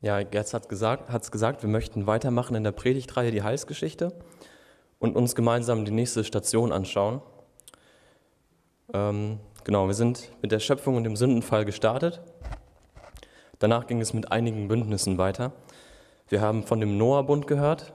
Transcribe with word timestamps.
Ja, 0.00 0.22
Gerz 0.22 0.54
hat 0.54 0.62
es 0.62 0.68
gesagt, 0.68 1.32
gesagt, 1.32 1.62
wir 1.62 1.68
möchten 1.68 2.06
weitermachen 2.06 2.54
in 2.54 2.62
der 2.62 2.70
Predigtreihe 2.70 3.32
die 3.32 3.42
Heilsgeschichte 3.42 4.12
und 5.00 5.16
uns 5.16 5.34
gemeinsam 5.34 5.84
die 5.84 5.90
nächste 5.90 6.22
Station 6.22 6.70
anschauen. 6.70 7.20
Ähm, 8.94 9.40
genau, 9.64 9.88
wir 9.88 9.94
sind 9.94 10.30
mit 10.40 10.52
der 10.52 10.60
Schöpfung 10.60 10.94
und 10.94 11.02
dem 11.02 11.16
Sündenfall 11.16 11.64
gestartet. 11.64 12.20
Danach 13.58 13.88
ging 13.88 14.00
es 14.00 14.14
mit 14.14 14.30
einigen 14.30 14.68
Bündnissen 14.68 15.18
weiter. 15.18 15.50
Wir 16.28 16.42
haben 16.42 16.62
von 16.62 16.78
dem 16.78 16.96
Noah-Bund 16.96 17.48
gehört, 17.48 17.92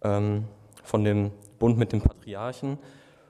ähm, 0.00 0.46
von 0.82 1.04
dem 1.04 1.32
Bund 1.58 1.76
mit 1.76 1.92
den 1.92 2.00
Patriarchen, 2.00 2.78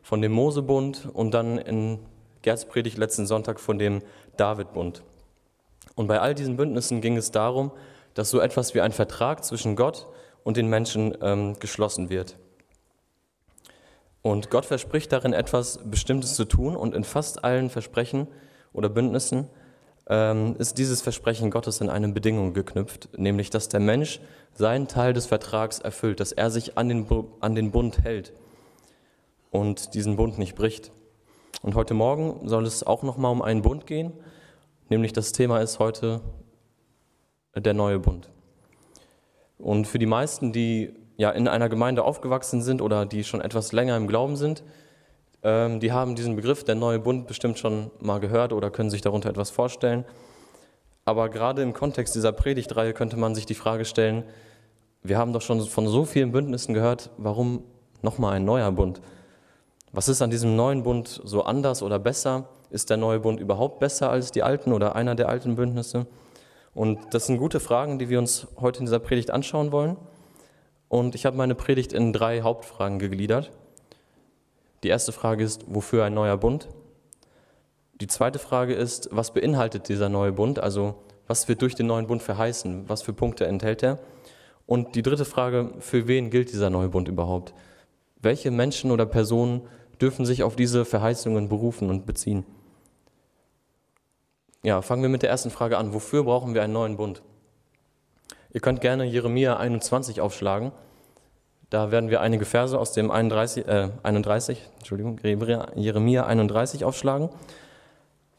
von 0.00 0.22
dem 0.22 0.30
Mosebund 0.30 1.08
und 1.12 1.34
dann 1.34 1.58
in 1.58 1.98
Gerz 2.42 2.66
Predigt 2.66 2.98
letzten 2.98 3.26
Sonntag 3.26 3.58
von 3.58 3.80
dem 3.80 4.02
David-Bund. 4.36 5.02
Und 5.96 6.06
bei 6.06 6.20
all 6.20 6.34
diesen 6.34 6.56
Bündnissen 6.56 7.00
ging 7.00 7.16
es 7.16 7.32
darum, 7.32 7.72
dass 8.14 8.30
so 8.30 8.38
etwas 8.38 8.74
wie 8.74 8.80
ein 8.80 8.92
Vertrag 8.92 9.44
zwischen 9.44 9.74
Gott 9.74 10.06
und 10.44 10.56
den 10.56 10.68
Menschen 10.68 11.16
ähm, 11.20 11.58
geschlossen 11.58 12.08
wird. 12.08 12.38
Und 14.22 14.50
Gott 14.50 14.66
verspricht 14.66 15.12
darin 15.12 15.32
etwas 15.32 15.80
Bestimmtes 15.84 16.34
zu 16.34 16.44
tun 16.44 16.76
und 16.76 16.94
in 16.94 17.04
fast 17.04 17.44
allen 17.44 17.70
Versprechen 17.70 18.28
oder 18.72 18.88
Bündnissen 18.88 19.48
ähm, 20.08 20.56
ist 20.58 20.78
dieses 20.78 21.02
Versprechen 21.02 21.50
Gottes 21.50 21.80
in 21.80 21.88
eine 21.88 22.08
Bedingung 22.08 22.52
geknüpft, 22.52 23.08
nämlich 23.16 23.50
dass 23.50 23.68
der 23.68 23.80
Mensch 23.80 24.20
seinen 24.54 24.88
Teil 24.88 25.12
des 25.12 25.26
Vertrags 25.26 25.78
erfüllt, 25.78 26.20
dass 26.20 26.32
er 26.32 26.50
sich 26.50 26.76
an 26.76 26.88
den, 26.88 27.06
an 27.40 27.54
den 27.54 27.70
Bund 27.70 28.02
hält 28.02 28.32
und 29.50 29.94
diesen 29.94 30.16
Bund 30.16 30.38
nicht 30.38 30.54
bricht. 30.54 30.92
Und 31.62 31.74
heute 31.74 31.94
Morgen 31.94 32.48
soll 32.48 32.66
es 32.66 32.84
auch 32.84 33.02
nochmal 33.02 33.32
um 33.32 33.42
einen 33.42 33.62
Bund 33.62 33.86
gehen, 33.86 34.12
nämlich 34.88 35.12
das 35.12 35.32
Thema 35.32 35.60
ist 35.60 35.78
heute 35.78 36.20
der 37.54 37.74
neue 37.74 37.98
Bund. 37.98 38.30
Und 39.58 39.86
für 39.86 39.98
die 39.98 40.06
meisten, 40.06 40.52
die 40.52 40.94
ja 41.16 41.30
in 41.30 41.48
einer 41.48 41.68
Gemeinde 41.68 42.04
aufgewachsen 42.04 42.62
sind 42.62 42.82
oder 42.82 43.06
die 43.06 43.24
schon 43.24 43.40
etwas 43.40 43.72
länger 43.72 43.96
im 43.96 44.06
Glauben 44.06 44.36
sind, 44.36 44.62
ähm, 45.42 45.80
die 45.80 45.92
haben 45.92 46.14
diesen 46.14 46.36
Begriff 46.36 46.64
der 46.64 46.74
neue 46.74 46.98
Bund 46.98 47.26
bestimmt 47.26 47.58
schon 47.58 47.90
mal 48.00 48.20
gehört 48.20 48.52
oder 48.52 48.70
können 48.70 48.90
sich 48.90 49.00
darunter 49.00 49.30
etwas 49.30 49.50
vorstellen. 49.50 50.04
Aber 51.04 51.28
gerade 51.28 51.62
im 51.62 51.72
Kontext 51.72 52.14
dieser 52.14 52.32
Predigtreihe 52.32 52.92
könnte 52.92 53.16
man 53.16 53.34
sich 53.34 53.46
die 53.46 53.54
Frage 53.54 53.84
stellen, 53.84 54.24
wir 55.02 55.18
haben 55.18 55.32
doch 55.32 55.42
schon 55.42 55.60
von 55.62 55.86
so 55.86 56.04
vielen 56.04 56.32
Bündnissen 56.32 56.74
gehört, 56.74 57.10
warum 57.16 57.62
nochmal 58.02 58.34
ein 58.34 58.44
neuer 58.44 58.72
Bund? 58.72 59.00
Was 59.92 60.08
ist 60.08 60.20
an 60.20 60.30
diesem 60.30 60.56
neuen 60.56 60.82
Bund 60.82 61.20
so 61.24 61.44
anders 61.44 61.82
oder 61.82 61.98
besser? 61.98 62.48
Ist 62.70 62.90
der 62.90 62.96
neue 62.96 63.20
Bund 63.20 63.40
überhaupt 63.40 63.78
besser 63.78 64.10
als 64.10 64.32
die 64.32 64.42
alten 64.42 64.72
oder 64.72 64.96
einer 64.96 65.14
der 65.14 65.28
alten 65.28 65.56
Bündnisse? 65.56 66.06
Und 66.74 66.98
das 67.14 67.26
sind 67.26 67.38
gute 67.38 67.60
Fragen, 67.60 67.98
die 67.98 68.08
wir 68.08 68.18
uns 68.18 68.46
heute 68.60 68.80
in 68.80 68.86
dieser 68.86 68.98
Predigt 68.98 69.30
anschauen 69.30 69.72
wollen. 69.72 69.96
Und 70.88 71.14
ich 71.14 71.26
habe 71.26 71.36
meine 71.36 71.54
Predigt 71.54 71.92
in 71.92 72.12
drei 72.12 72.42
Hauptfragen 72.42 72.98
gegliedert. 72.98 73.50
Die 74.82 74.88
erste 74.88 75.12
Frage 75.12 75.42
ist, 75.42 75.64
wofür 75.68 76.04
ein 76.04 76.14
neuer 76.14 76.36
Bund? 76.36 76.68
Die 78.00 78.06
zweite 78.06 78.38
Frage 78.38 78.74
ist, 78.74 79.08
was 79.10 79.32
beinhaltet 79.32 79.88
dieser 79.88 80.08
neue 80.08 80.32
Bund? 80.32 80.58
Also 80.58 80.96
was 81.26 81.48
wird 81.48 81.62
durch 81.62 81.74
den 81.74 81.86
neuen 81.86 82.06
Bund 82.06 82.22
verheißen? 82.22 82.88
Was 82.88 83.02
für 83.02 83.12
Punkte 83.12 83.46
enthält 83.46 83.82
er? 83.82 83.98
Und 84.66 84.94
die 84.96 85.02
dritte 85.02 85.24
Frage, 85.24 85.72
für 85.78 86.06
wen 86.06 86.30
gilt 86.30 86.52
dieser 86.52 86.70
neue 86.70 86.88
Bund 86.88 87.08
überhaupt? 87.08 87.54
Welche 88.20 88.50
Menschen 88.50 88.90
oder 88.90 89.06
Personen 89.06 89.62
dürfen 90.00 90.26
sich 90.26 90.42
auf 90.42 90.56
diese 90.56 90.84
Verheißungen 90.84 91.48
berufen 91.48 91.88
und 91.88 92.04
beziehen? 92.04 92.44
Ja, 94.66 94.82
fangen 94.82 95.02
wir 95.02 95.08
mit 95.08 95.22
der 95.22 95.30
ersten 95.30 95.50
Frage 95.50 95.78
an. 95.78 95.94
Wofür 95.94 96.24
brauchen 96.24 96.52
wir 96.52 96.60
einen 96.60 96.72
neuen 96.72 96.96
Bund? 96.96 97.22
Ihr 98.52 98.60
könnt 98.60 98.80
gerne 98.80 99.04
Jeremia 99.04 99.58
21 99.58 100.20
aufschlagen. 100.20 100.72
Da 101.70 101.92
werden 101.92 102.10
wir 102.10 102.20
einige 102.20 102.44
Verse 102.44 102.76
aus 102.76 102.90
dem 102.90 103.12
31, 103.12 103.68
äh, 103.68 103.90
31 104.02 104.68
Entschuldigung, 104.78 105.20
Jeremia 105.22 106.26
31 106.26 106.84
aufschlagen. 106.84 107.28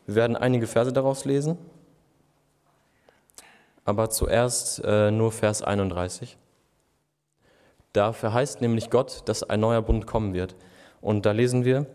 Wir 0.05 0.15
werden 0.15 0.35
einige 0.35 0.67
Verse 0.67 0.91
daraus 0.91 1.23
lesen. 1.23 1.57
Aber 3.85 4.09
zuerst 4.09 4.83
äh, 4.83 5.11
nur 5.11 5.31
Vers 5.31 5.61
31. 5.61 6.37
Da 7.93 8.11
verheißt 8.11 8.59
nämlich 8.59 8.89
Gott, 8.89 9.21
dass 9.29 9.43
ein 9.43 9.61
neuer 9.61 9.81
Bund 9.81 10.07
kommen 10.07 10.33
wird. 10.33 10.57
Und 10.99 11.25
da 11.25 11.31
lesen 11.31 11.63
wir, 11.63 11.85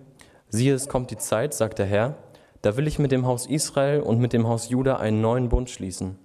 siehe, 0.49 0.72
es 0.72 0.88
kommt 0.88 1.10
die 1.10 1.19
Zeit, 1.19 1.53
sagt 1.53 1.78
der 1.78 1.84
Herr, 1.84 2.16
da 2.62 2.77
will 2.77 2.87
ich 2.87 2.99
mit 2.99 3.12
dem 3.12 3.27
Haus 3.27 3.47
Israel 3.47 4.00
und 4.00 4.19
mit 4.19 4.33
dem 4.33 4.47
Haus 4.47 4.69
Juda 4.69 4.97
einen 4.97 5.21
neuen 5.21 5.49
Bund 5.49 5.69
schließen. 5.69 6.19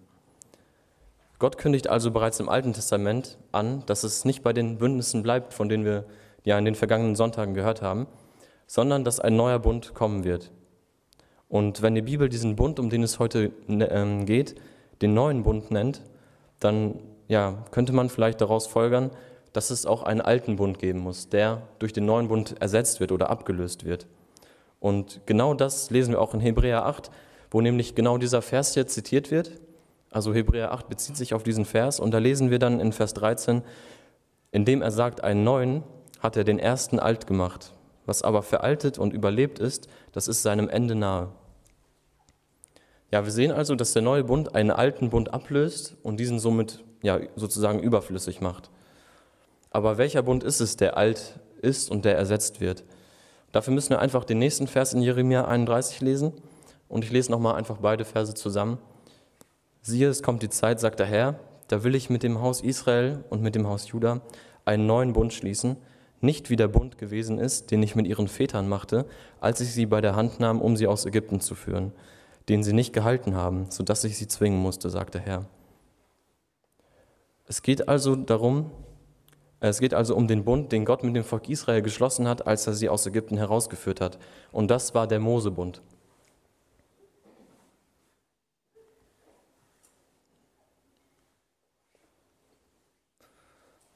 Gott 1.40 1.58
kündigt 1.58 1.88
also 1.90 2.12
bereits 2.12 2.40
im 2.40 2.50
Alten 2.50 2.74
Testament 2.74 3.38
an, 3.52 3.84
dass 3.86 4.04
es 4.04 4.26
nicht 4.26 4.42
bei 4.42 4.54
den 4.54 4.78
Bündnissen 4.78 5.22
bleibt, 5.22 5.54
von 5.54 5.70
denen 5.70 5.86
wir 5.86 6.06
ja 6.44 6.58
in 6.58 6.66
den 6.66 6.76
vergangenen 6.76 7.16
Sonntagen 7.16 7.54
gehört 7.54 7.82
haben, 7.82 8.08
sondern 8.66 9.04
dass 9.04 9.20
ein 9.20 9.36
neuer 9.36 9.60
Bund 9.60 9.94
kommen 9.94 10.24
wird. 10.24 10.52
Und 11.50 11.82
wenn 11.82 11.96
die 11.96 12.02
Bibel 12.02 12.30
diesen 12.30 12.56
Bund, 12.56 12.80
um 12.80 12.90
den 12.90 13.04
es 13.04 13.20
heute 13.20 13.52
ne, 13.68 13.90
ähm, 13.92 14.26
geht, 14.26 14.56
den 15.02 15.14
neuen 15.14 15.44
Bund 15.44 15.72
nennt, 15.72 16.02
dann 16.60 17.00
ja, 17.28 17.66
könnte 17.72 17.94
man 17.94 18.10
vielleicht 18.10 18.42
daraus 18.42 18.68
folgern, 18.68 19.12
dass 19.54 19.70
es 19.70 19.86
auch 19.86 20.04
einen 20.04 20.22
alten 20.22 20.56
Bund 20.56 20.80
geben 20.80 21.00
muss, 21.00 21.30
der 21.30 21.64
durch 21.80 21.94
den 21.94 22.06
neuen 22.06 22.28
Bund 22.28 22.56
ersetzt 22.60 23.00
wird 23.00 23.12
oder 23.12 23.30
abgelöst 23.30 23.86
wird. 23.86 24.08
Und 24.80 25.22
genau 25.26 25.54
das 25.54 25.90
lesen 25.90 26.12
wir 26.12 26.22
auch 26.22 26.34
in 26.34 26.40
Hebräer 26.40 26.86
8, 26.86 27.10
wo 27.52 27.62
nämlich 27.62 27.96
genau 27.96 28.18
dieser 28.18 28.42
Vers 28.42 28.74
hier 28.74 28.88
zitiert 28.88 29.32
wird. 29.32 29.52
Also 30.12 30.34
Hebräer 30.34 30.72
8 30.72 30.90
bezieht 30.90 31.18
sich 31.18 31.34
auf 31.34 31.44
diesen 31.44 31.66
Vers 31.66 32.00
und 32.00 32.12
da 32.12 32.20
lesen 32.20 32.50
wir 32.50 32.60
dann 32.60 32.80
in 32.80 32.94
Vers 32.94 33.14
13, 33.14 33.62
indem 34.52 34.82
er 34.82 34.92
sagt, 34.92 35.24
einen 35.24 35.44
neuen 35.44 35.84
hat 36.20 36.38
er 36.38 36.44
den 36.44 36.60
ersten 36.60 37.00
alt 37.00 37.28
gemacht. 37.28 37.74
Was 38.06 38.22
aber 38.22 38.42
veraltet 38.42 38.98
und 38.98 39.14
überlebt 39.14 39.60
ist, 39.60 39.90
das 40.14 40.28
ist 40.28 40.42
seinem 40.42 40.70
Ende 40.70 40.96
nahe. 40.96 41.30
Ja, 43.12 43.24
wir 43.24 43.32
sehen 43.32 43.52
also, 43.52 43.76
dass 43.76 43.94
der 43.94 44.02
neue 44.02 44.24
Bund 44.24 44.56
einen 44.56 44.72
alten 44.72 45.10
Bund 45.10 45.34
ablöst 45.34 45.96
und 46.04 46.20
diesen 46.20 46.40
somit 46.40 46.84
ja, 47.02 47.20
sozusagen 47.36 47.80
überflüssig 47.80 48.42
macht. 48.42 48.70
Aber 49.72 49.98
welcher 49.98 50.24
Bund 50.24 50.44
ist 50.44 50.60
es, 50.60 50.78
der 50.78 50.98
alt 50.98 51.40
ist 51.62 51.92
und 51.92 52.06
der 52.06 52.18
ersetzt 52.18 52.62
wird? 52.62 52.84
Dafür 53.52 53.74
müssen 53.74 53.92
wir 53.92 54.00
einfach 54.00 54.24
den 54.24 54.40
nächsten 54.40 54.68
Vers 54.68 54.94
in 54.94 55.02
Jeremia 55.02 55.46
31 55.46 56.02
lesen. 56.02 56.34
Und 56.90 57.04
ich 57.04 57.12
lese 57.12 57.32
nochmal 57.32 57.56
einfach 57.56 57.78
beide 57.78 58.06
Verse 58.06 58.34
zusammen. 58.34 58.78
Siehe, 59.82 60.10
es 60.10 60.24
kommt 60.24 60.44
die 60.44 60.50
Zeit, 60.50 60.80
sagt 60.80 61.00
der 61.00 61.06
Herr, 61.06 61.40
da 61.68 61.84
will 61.84 61.96
ich 61.96 62.10
mit 62.10 62.24
dem 62.24 62.42
Haus 62.42 62.62
Israel 62.62 63.24
und 63.30 63.42
mit 63.42 63.56
dem 63.56 63.68
Haus 63.68 63.90
Juda 63.90 64.22
einen 64.66 64.86
neuen 64.86 65.14
Bund 65.14 65.34
schließen, 65.34 65.78
nicht 66.22 66.50
wie 66.50 66.56
der 66.56 66.68
Bund 66.68 66.98
gewesen 66.98 67.40
ist, 67.40 67.72
den 67.72 67.84
ich 67.84 67.96
mit 67.96 68.08
ihren 68.08 68.28
Vätern 68.28 68.68
machte, 68.68 69.06
als 69.40 69.62
ich 69.62 69.72
sie 69.72 69.86
bei 69.86 70.02
der 70.02 70.16
Hand 70.16 70.40
nahm, 70.40 70.62
um 70.62 70.76
sie 70.76 70.88
aus 70.88 71.06
Ägypten 71.06 71.40
zu 71.40 71.56
führen, 71.56 71.92
den 72.50 72.64
sie 72.64 72.74
nicht 72.74 72.94
gehalten 72.94 73.36
haben, 73.36 73.68
so 73.70 73.84
dass 73.84 74.04
ich 74.04 74.18
sie 74.18 74.28
zwingen 74.28 74.60
musste, 74.60 74.90
sagt 74.90 75.14
der 75.14 75.22
Herr. 75.22 75.46
Es 77.46 77.62
geht 77.62 77.88
also 77.88 78.16
darum, 78.16 78.72
es 79.60 79.80
geht 79.80 79.94
also 79.94 80.16
um 80.16 80.28
den 80.28 80.44
Bund, 80.44 80.72
den 80.72 80.86
Gott 80.86 81.04
mit 81.04 81.16
dem 81.16 81.24
Volk 81.24 81.50
Israel 81.50 81.82
geschlossen 81.82 82.28
hat, 82.28 82.46
als 82.46 82.68
er 82.68 82.74
sie 82.74 82.90
aus 82.90 83.06
Ägypten 83.08 83.38
herausgeführt 83.38 84.02
hat. 84.02 84.20
Und 84.52 84.70
das 84.70 84.94
war 84.94 85.08
der 85.08 85.20
Mosebund. 85.20 85.82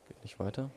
Geht 0.07 0.23
nicht 0.23 0.39
weiter. 0.39 0.71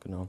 Genau. 0.00 0.28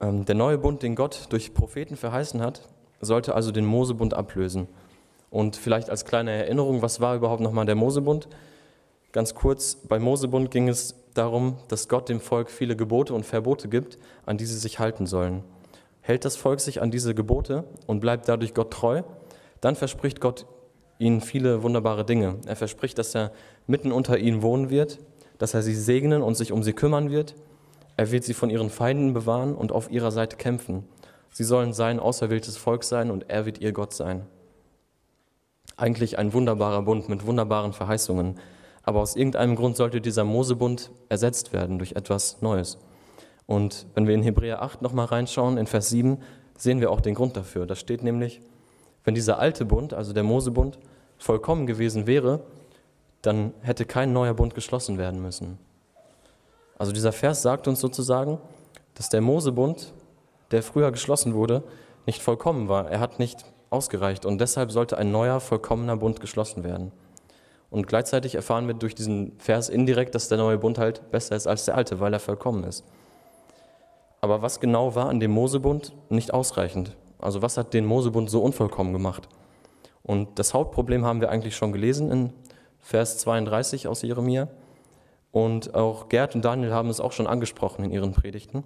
Ähm, 0.00 0.24
der 0.24 0.34
neue 0.34 0.58
Bund, 0.58 0.82
den 0.82 0.94
Gott 0.94 1.26
durch 1.30 1.54
Propheten 1.54 1.96
verheißen 1.96 2.40
hat, 2.40 2.68
sollte 3.00 3.34
also 3.34 3.50
den 3.52 3.64
Mosebund 3.64 4.14
ablösen. 4.14 4.68
Und 5.36 5.54
vielleicht 5.54 5.90
als 5.90 6.06
kleine 6.06 6.30
Erinnerung, 6.30 6.80
was 6.80 7.02
war 7.02 7.14
überhaupt 7.14 7.42
nochmal 7.42 7.66
der 7.66 7.74
Mosebund? 7.74 8.26
Ganz 9.12 9.34
kurz, 9.34 9.76
bei 9.86 9.98
Mosebund 9.98 10.50
ging 10.50 10.66
es 10.66 10.94
darum, 11.12 11.58
dass 11.68 11.90
Gott 11.90 12.08
dem 12.08 12.20
Volk 12.20 12.48
viele 12.48 12.74
Gebote 12.74 13.12
und 13.12 13.26
Verbote 13.26 13.68
gibt, 13.68 13.98
an 14.24 14.38
die 14.38 14.46
sie 14.46 14.56
sich 14.56 14.78
halten 14.78 15.04
sollen. 15.04 15.44
Hält 16.00 16.24
das 16.24 16.36
Volk 16.36 16.60
sich 16.60 16.80
an 16.80 16.90
diese 16.90 17.14
Gebote 17.14 17.64
und 17.86 18.00
bleibt 18.00 18.30
dadurch 18.30 18.54
Gott 18.54 18.70
treu, 18.70 19.02
dann 19.60 19.76
verspricht 19.76 20.22
Gott 20.22 20.46
ihnen 20.98 21.20
viele 21.20 21.62
wunderbare 21.62 22.06
Dinge. 22.06 22.36
Er 22.46 22.56
verspricht, 22.56 22.96
dass 22.96 23.14
er 23.14 23.30
mitten 23.66 23.92
unter 23.92 24.16
ihnen 24.16 24.40
wohnen 24.40 24.70
wird, 24.70 25.00
dass 25.36 25.52
er 25.52 25.60
sie 25.60 25.74
segnen 25.74 26.22
und 26.22 26.36
sich 26.36 26.50
um 26.50 26.62
sie 26.62 26.72
kümmern 26.72 27.10
wird. 27.10 27.34
Er 27.98 28.10
wird 28.10 28.24
sie 28.24 28.32
von 28.32 28.48
ihren 28.48 28.70
Feinden 28.70 29.12
bewahren 29.12 29.54
und 29.54 29.70
auf 29.70 29.90
ihrer 29.90 30.12
Seite 30.12 30.38
kämpfen. 30.38 30.88
Sie 31.30 31.44
sollen 31.44 31.74
sein 31.74 32.00
auserwähltes 32.00 32.56
Volk 32.56 32.84
sein 32.84 33.10
und 33.10 33.28
er 33.28 33.44
wird 33.44 33.60
ihr 33.60 33.72
Gott 33.72 33.92
sein. 33.92 34.24
Eigentlich 35.76 36.18
ein 36.18 36.32
wunderbarer 36.32 36.82
Bund 36.82 37.08
mit 37.08 37.26
wunderbaren 37.26 37.72
Verheißungen. 37.72 38.38
Aber 38.82 39.00
aus 39.00 39.16
irgendeinem 39.16 39.56
Grund 39.56 39.76
sollte 39.76 40.00
dieser 40.00 40.24
Mosebund 40.24 40.90
ersetzt 41.08 41.52
werden 41.52 41.78
durch 41.78 41.92
etwas 41.92 42.40
Neues. 42.40 42.78
Und 43.46 43.86
wenn 43.94 44.06
wir 44.06 44.14
in 44.14 44.22
Hebräer 44.22 44.62
8 44.62 44.82
nochmal 44.82 45.06
reinschauen, 45.06 45.58
in 45.58 45.66
Vers 45.66 45.88
7, 45.90 46.18
sehen 46.56 46.80
wir 46.80 46.90
auch 46.90 47.00
den 47.00 47.14
Grund 47.14 47.36
dafür. 47.36 47.66
Da 47.66 47.74
steht 47.74 48.02
nämlich, 48.02 48.40
wenn 49.04 49.14
dieser 49.14 49.38
alte 49.38 49.64
Bund, 49.64 49.92
also 49.92 50.12
der 50.12 50.22
Mosebund, 50.22 50.78
vollkommen 51.18 51.66
gewesen 51.66 52.06
wäre, 52.06 52.40
dann 53.22 53.52
hätte 53.60 53.84
kein 53.84 54.12
neuer 54.12 54.34
Bund 54.34 54.54
geschlossen 54.54 54.98
werden 54.98 55.20
müssen. 55.20 55.58
Also 56.78 56.92
dieser 56.92 57.12
Vers 57.12 57.42
sagt 57.42 57.68
uns 57.68 57.80
sozusagen, 57.80 58.38
dass 58.94 59.08
der 59.08 59.20
Mosebund, 59.20 59.92
der 60.50 60.62
früher 60.62 60.90
geschlossen 60.90 61.34
wurde, 61.34 61.62
nicht 62.06 62.22
vollkommen 62.22 62.68
war. 62.68 62.90
Er 62.90 63.00
hat 63.00 63.18
nicht 63.18 63.44
ausgereicht 63.70 64.24
und 64.26 64.40
deshalb 64.40 64.72
sollte 64.72 64.98
ein 64.98 65.10
neuer, 65.10 65.40
vollkommener 65.40 65.96
Bund 65.96 66.20
geschlossen 66.20 66.64
werden. 66.64 66.92
Und 67.70 67.86
gleichzeitig 67.86 68.34
erfahren 68.34 68.66
wir 68.66 68.74
durch 68.74 68.94
diesen 68.94 69.32
Vers 69.38 69.68
indirekt, 69.68 70.14
dass 70.14 70.28
der 70.28 70.38
neue 70.38 70.58
Bund 70.58 70.78
halt 70.78 71.10
besser 71.10 71.36
ist 71.36 71.46
als 71.46 71.64
der 71.64 71.74
alte, 71.74 72.00
weil 72.00 72.12
er 72.12 72.20
vollkommen 72.20 72.64
ist. 72.64 72.84
Aber 74.20 74.42
was 74.42 74.60
genau 74.60 74.94
war 74.94 75.08
an 75.08 75.20
dem 75.20 75.32
Mosebund 75.32 75.92
nicht 76.08 76.32
ausreichend? 76.32 76.96
Also 77.18 77.42
was 77.42 77.56
hat 77.56 77.74
den 77.74 77.86
Mosebund 77.86 78.30
so 78.30 78.42
unvollkommen 78.42 78.92
gemacht? 78.92 79.28
Und 80.02 80.38
das 80.38 80.54
Hauptproblem 80.54 81.04
haben 81.04 81.20
wir 81.20 81.30
eigentlich 81.30 81.56
schon 81.56 81.72
gelesen 81.72 82.10
in 82.10 82.32
Vers 82.78 83.18
32 83.18 83.88
aus 83.88 84.02
Jeremia. 84.02 84.48
Und 85.32 85.74
auch 85.74 86.08
Gerd 86.08 86.34
und 86.34 86.44
Daniel 86.44 86.72
haben 86.72 86.88
es 86.88 87.00
auch 87.00 87.12
schon 87.12 87.26
angesprochen 87.26 87.84
in 87.84 87.90
ihren 87.90 88.12
Predigten. 88.12 88.62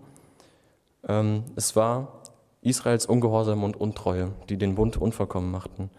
Ähm, 1.08 1.44
es 1.56 1.74
war 1.74 2.19
Israels 2.62 3.06
Ungehorsam 3.06 3.64
und 3.64 3.80
Untreue, 3.80 4.32
die 4.48 4.58
den 4.58 4.74
Bund 4.74 4.96
unvollkommen 4.96 5.50
machten. 5.50 5.90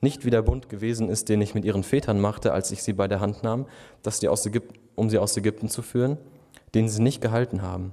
Nicht 0.00 0.24
wie 0.24 0.30
der 0.30 0.42
Bund 0.42 0.68
gewesen 0.68 1.08
ist, 1.08 1.28
den 1.30 1.40
ich 1.40 1.54
mit 1.54 1.64
ihren 1.64 1.82
Vätern 1.82 2.20
machte, 2.20 2.52
als 2.52 2.70
ich 2.70 2.82
sie 2.82 2.92
bei 2.92 3.08
der 3.08 3.20
Hand 3.20 3.42
nahm, 3.42 3.66
dass 4.02 4.20
die 4.20 4.28
aus 4.28 4.44
Ägypten, 4.44 4.78
um 4.94 5.08
sie 5.08 5.18
aus 5.18 5.36
Ägypten 5.36 5.70
zu 5.70 5.80
führen, 5.80 6.18
den 6.74 6.88
sie 6.88 7.02
nicht 7.02 7.22
gehalten 7.22 7.62
haben. 7.62 7.92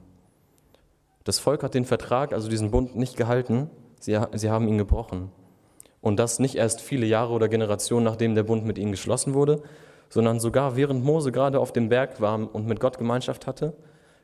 Das 1.23 1.39
Volk 1.39 1.63
hat 1.63 1.73
den 1.73 1.85
Vertrag, 1.85 2.33
also 2.33 2.49
diesen 2.49 2.71
Bund, 2.71 2.95
nicht 2.95 3.15
gehalten, 3.15 3.69
sie, 3.99 4.19
sie 4.33 4.49
haben 4.49 4.67
ihn 4.67 4.77
gebrochen. 4.77 5.31
Und 6.01 6.17
das 6.17 6.39
nicht 6.39 6.55
erst 6.55 6.81
viele 6.81 7.05
Jahre 7.05 7.31
oder 7.31 7.47
Generationen, 7.47 8.03
nachdem 8.03 8.35
der 8.35 8.43
Bund 8.43 8.65
mit 8.65 8.77
ihnen 8.77 8.91
geschlossen 8.91 9.33
wurde, 9.33 9.61
sondern 10.09 10.39
sogar 10.39 10.75
während 10.75 11.05
Mose 11.05 11.31
gerade 11.31 11.59
auf 11.59 11.71
dem 11.71 11.87
Berg 11.89 12.19
war 12.19 12.53
und 12.53 12.67
mit 12.67 12.79
Gott 12.79 12.97
Gemeinschaft 12.97 13.47
hatte. 13.47 13.73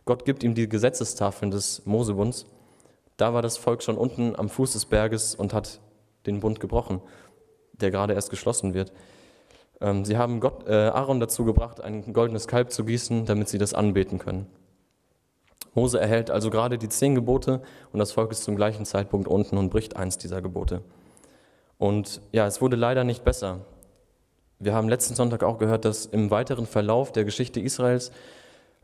Gott 0.03 0.25
gibt 0.25 0.43
ihm 0.43 0.55
die 0.55 0.67
Gesetzestafeln 0.67 1.51
des 1.51 1.85
Mosebunds. 1.85 2.45
Da 3.17 3.33
war 3.33 3.41
das 3.41 3.57
Volk 3.57 3.83
schon 3.83 3.97
unten 3.97 4.35
am 4.35 4.47
Fuß 4.47 4.73
des 4.73 4.85
Berges 4.85 5.35
und 5.35 5.53
hat 5.53 5.79
den 6.25 6.39
Bund 6.39 6.59
gebrochen, 6.59 7.01
der 7.73 7.91
gerade 7.91 8.13
erst 8.13 8.29
geschlossen 8.29 8.73
wird. 8.73 8.93
Ähm, 9.81 10.05
sie 10.05 10.17
haben 10.17 10.39
Gott, 10.39 10.67
äh, 10.67 10.73
Aaron 10.73 11.19
dazu 11.19 11.45
gebracht, 11.45 11.81
ein 11.81 12.13
goldenes 12.13 12.47
Kalb 12.47 12.71
zu 12.71 12.85
gießen, 12.85 13.25
damit 13.25 13.49
sie 13.49 13.57
das 13.57 13.73
anbeten 13.73 14.19
können. 14.19 14.47
Mose 15.73 15.99
erhält 15.99 16.31
also 16.31 16.49
gerade 16.49 16.77
die 16.77 16.89
zehn 16.89 17.13
Gebote 17.13 17.61
und 17.91 17.99
das 17.99 18.11
Volk 18.11 18.31
ist 18.31 18.43
zum 18.43 18.55
gleichen 18.55 18.85
Zeitpunkt 18.85 19.27
unten 19.27 19.57
und 19.57 19.69
bricht 19.69 19.95
eins 19.95 20.17
dieser 20.17 20.41
Gebote. 20.41 20.81
Und 21.77 22.21
ja, 22.31 22.47
es 22.47 22.61
wurde 22.61 22.75
leider 22.75 23.03
nicht 23.03 23.23
besser. 23.23 23.59
Wir 24.57 24.73
haben 24.73 24.89
letzten 24.89 25.13
Sonntag 25.13 25.43
auch 25.43 25.59
gehört, 25.59 25.85
dass 25.85 26.07
im 26.07 26.31
weiteren 26.31 26.65
Verlauf 26.65 27.11
der 27.11 27.25
Geschichte 27.25 27.59
Israels 27.59 28.11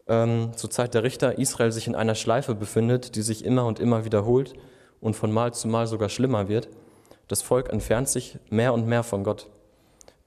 ähm, 0.07 0.51
zur 0.55 0.69
Zeit 0.69 0.93
der 0.93 1.03
Richter 1.03 1.37
Israel 1.37 1.71
sich 1.71 1.87
in 1.87 1.95
einer 1.95 2.15
Schleife 2.15 2.55
befindet, 2.55 3.15
die 3.15 3.21
sich 3.21 3.45
immer 3.45 3.65
und 3.65 3.79
immer 3.79 4.05
wiederholt 4.05 4.53
und 4.99 5.15
von 5.15 5.31
Mal 5.31 5.53
zu 5.53 5.67
Mal 5.67 5.87
sogar 5.87 6.09
schlimmer 6.09 6.47
wird. 6.47 6.69
Das 7.27 7.41
Volk 7.41 7.69
entfernt 7.71 8.09
sich 8.09 8.37
mehr 8.49 8.73
und 8.73 8.87
mehr 8.87 9.03
von 9.03 9.23
Gott. 9.23 9.49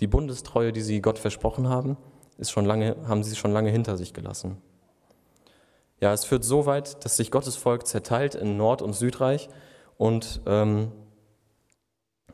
Die 0.01 0.07
Bundestreue, 0.07 0.73
die 0.73 0.83
sie 0.83 1.01
Gott 1.01 1.19
versprochen 1.19 1.69
haben, 1.69 1.97
ist 2.39 2.51
schon 2.51 2.65
lange, 2.67 2.97
haben 3.07 3.23
sie 3.23 3.37
schon 3.37 3.53
lange 3.53 3.71
hinter 3.71 3.97
sich 3.97 4.13
gelassen. 4.13 4.59
Ja, 6.01 6.13
es 6.13 6.25
führt 6.25 6.45
so 6.45 6.67
weit, 6.67 7.05
dass 7.05 7.17
sich 7.17 7.31
Gottes 7.31 7.57
Volk 7.57 7.87
zerteilt 7.87 8.35
in 8.35 8.59
Nord- 8.59 8.83
und 8.83 8.95
Südreich 8.95 9.49
und 9.97 10.43
ähm, 10.47 10.93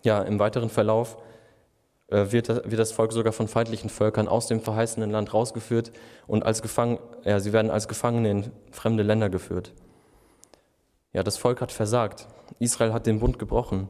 ja, 0.03 0.21
im 0.23 0.41
weiteren 0.41 0.69
Verlauf 0.69 1.17
wird, 2.13 2.49
wird, 2.49 2.79
das 2.79 2.93
Volk 2.93 3.13
sogar 3.13 3.33
von 3.33 3.49
feindlichen 3.49 3.89
Völkern 3.89 4.29
aus 4.29 4.47
dem 4.47 4.61
verheißenen 4.61 5.11
Land 5.11 5.33
rausgeführt 5.33 5.93
und 6.27 6.45
als 6.45 6.61
Gefang 6.61 6.99
ja, 7.25 7.41
sie 7.41 7.53
werden 7.53 7.71
als 7.71 7.89
Gefangene 7.89 8.31
in 8.31 8.51
fremde 8.71 9.03
Länder 9.03 9.31
geführt. 9.31 9.73
Ja, 11.13 11.23
das 11.23 11.37
Volk 11.37 11.61
hat 11.61 11.73
versagt. 11.73 12.27
Israel 12.59 12.93
hat 12.93 13.07
den 13.07 13.21
Bund 13.21 13.39
gebrochen. 13.39 13.89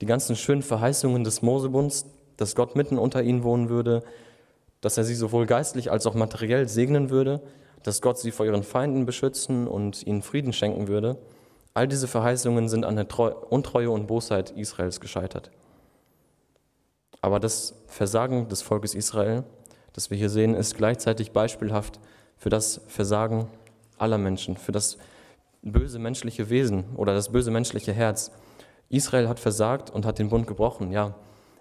Die 0.00 0.06
ganzen 0.06 0.36
schönen 0.36 0.62
Verheißungen 0.62 1.24
des 1.24 1.42
Mosebunds, 1.42 2.06
dass 2.36 2.54
Gott 2.54 2.76
mitten 2.76 2.98
unter 2.98 3.22
ihnen 3.22 3.42
wohnen 3.42 3.68
würde, 3.68 4.02
dass 4.80 4.96
er 4.96 5.04
sie 5.04 5.14
sowohl 5.14 5.46
geistlich 5.46 5.90
als 5.90 6.06
auch 6.06 6.14
materiell 6.14 6.68
segnen 6.68 7.10
würde, 7.10 7.42
dass 7.82 8.00
Gott 8.00 8.18
sie 8.18 8.30
vor 8.30 8.46
ihren 8.46 8.62
Feinden 8.62 9.04
beschützen 9.04 9.66
und 9.66 10.06
ihnen 10.06 10.22
Frieden 10.22 10.52
schenken 10.52 10.88
würde. 10.88 11.18
All 11.74 11.86
diese 11.86 12.08
Verheißungen 12.08 12.68
sind 12.68 12.84
an 12.84 12.96
der 12.96 13.06
Untreue 13.52 13.90
und 13.90 14.06
Bosheit 14.06 14.50
Israels 14.50 15.00
gescheitert. 15.00 15.50
Aber 17.20 17.40
das 17.40 17.74
Versagen 17.86 18.48
des 18.48 18.62
Volkes 18.62 18.94
Israel, 18.94 19.44
das 19.92 20.10
wir 20.10 20.16
hier 20.16 20.30
sehen, 20.30 20.54
ist 20.54 20.76
gleichzeitig 20.76 21.32
beispielhaft 21.32 22.00
für 22.36 22.48
das 22.48 22.80
Versagen 22.86 23.48
aller 23.98 24.18
Menschen, 24.18 24.56
für 24.56 24.72
das 24.72 24.96
böse 25.62 25.98
menschliche 25.98 26.48
Wesen 26.48 26.84
oder 26.96 27.14
das 27.14 27.30
böse 27.30 27.50
menschliche 27.50 27.92
Herz. 27.92 28.30
Israel 28.88 29.28
hat 29.28 29.38
versagt 29.38 29.90
und 29.90 30.06
hat 30.06 30.18
den 30.18 30.30
Bund 30.30 30.46
gebrochen, 30.46 30.90
ja, 30.90 31.14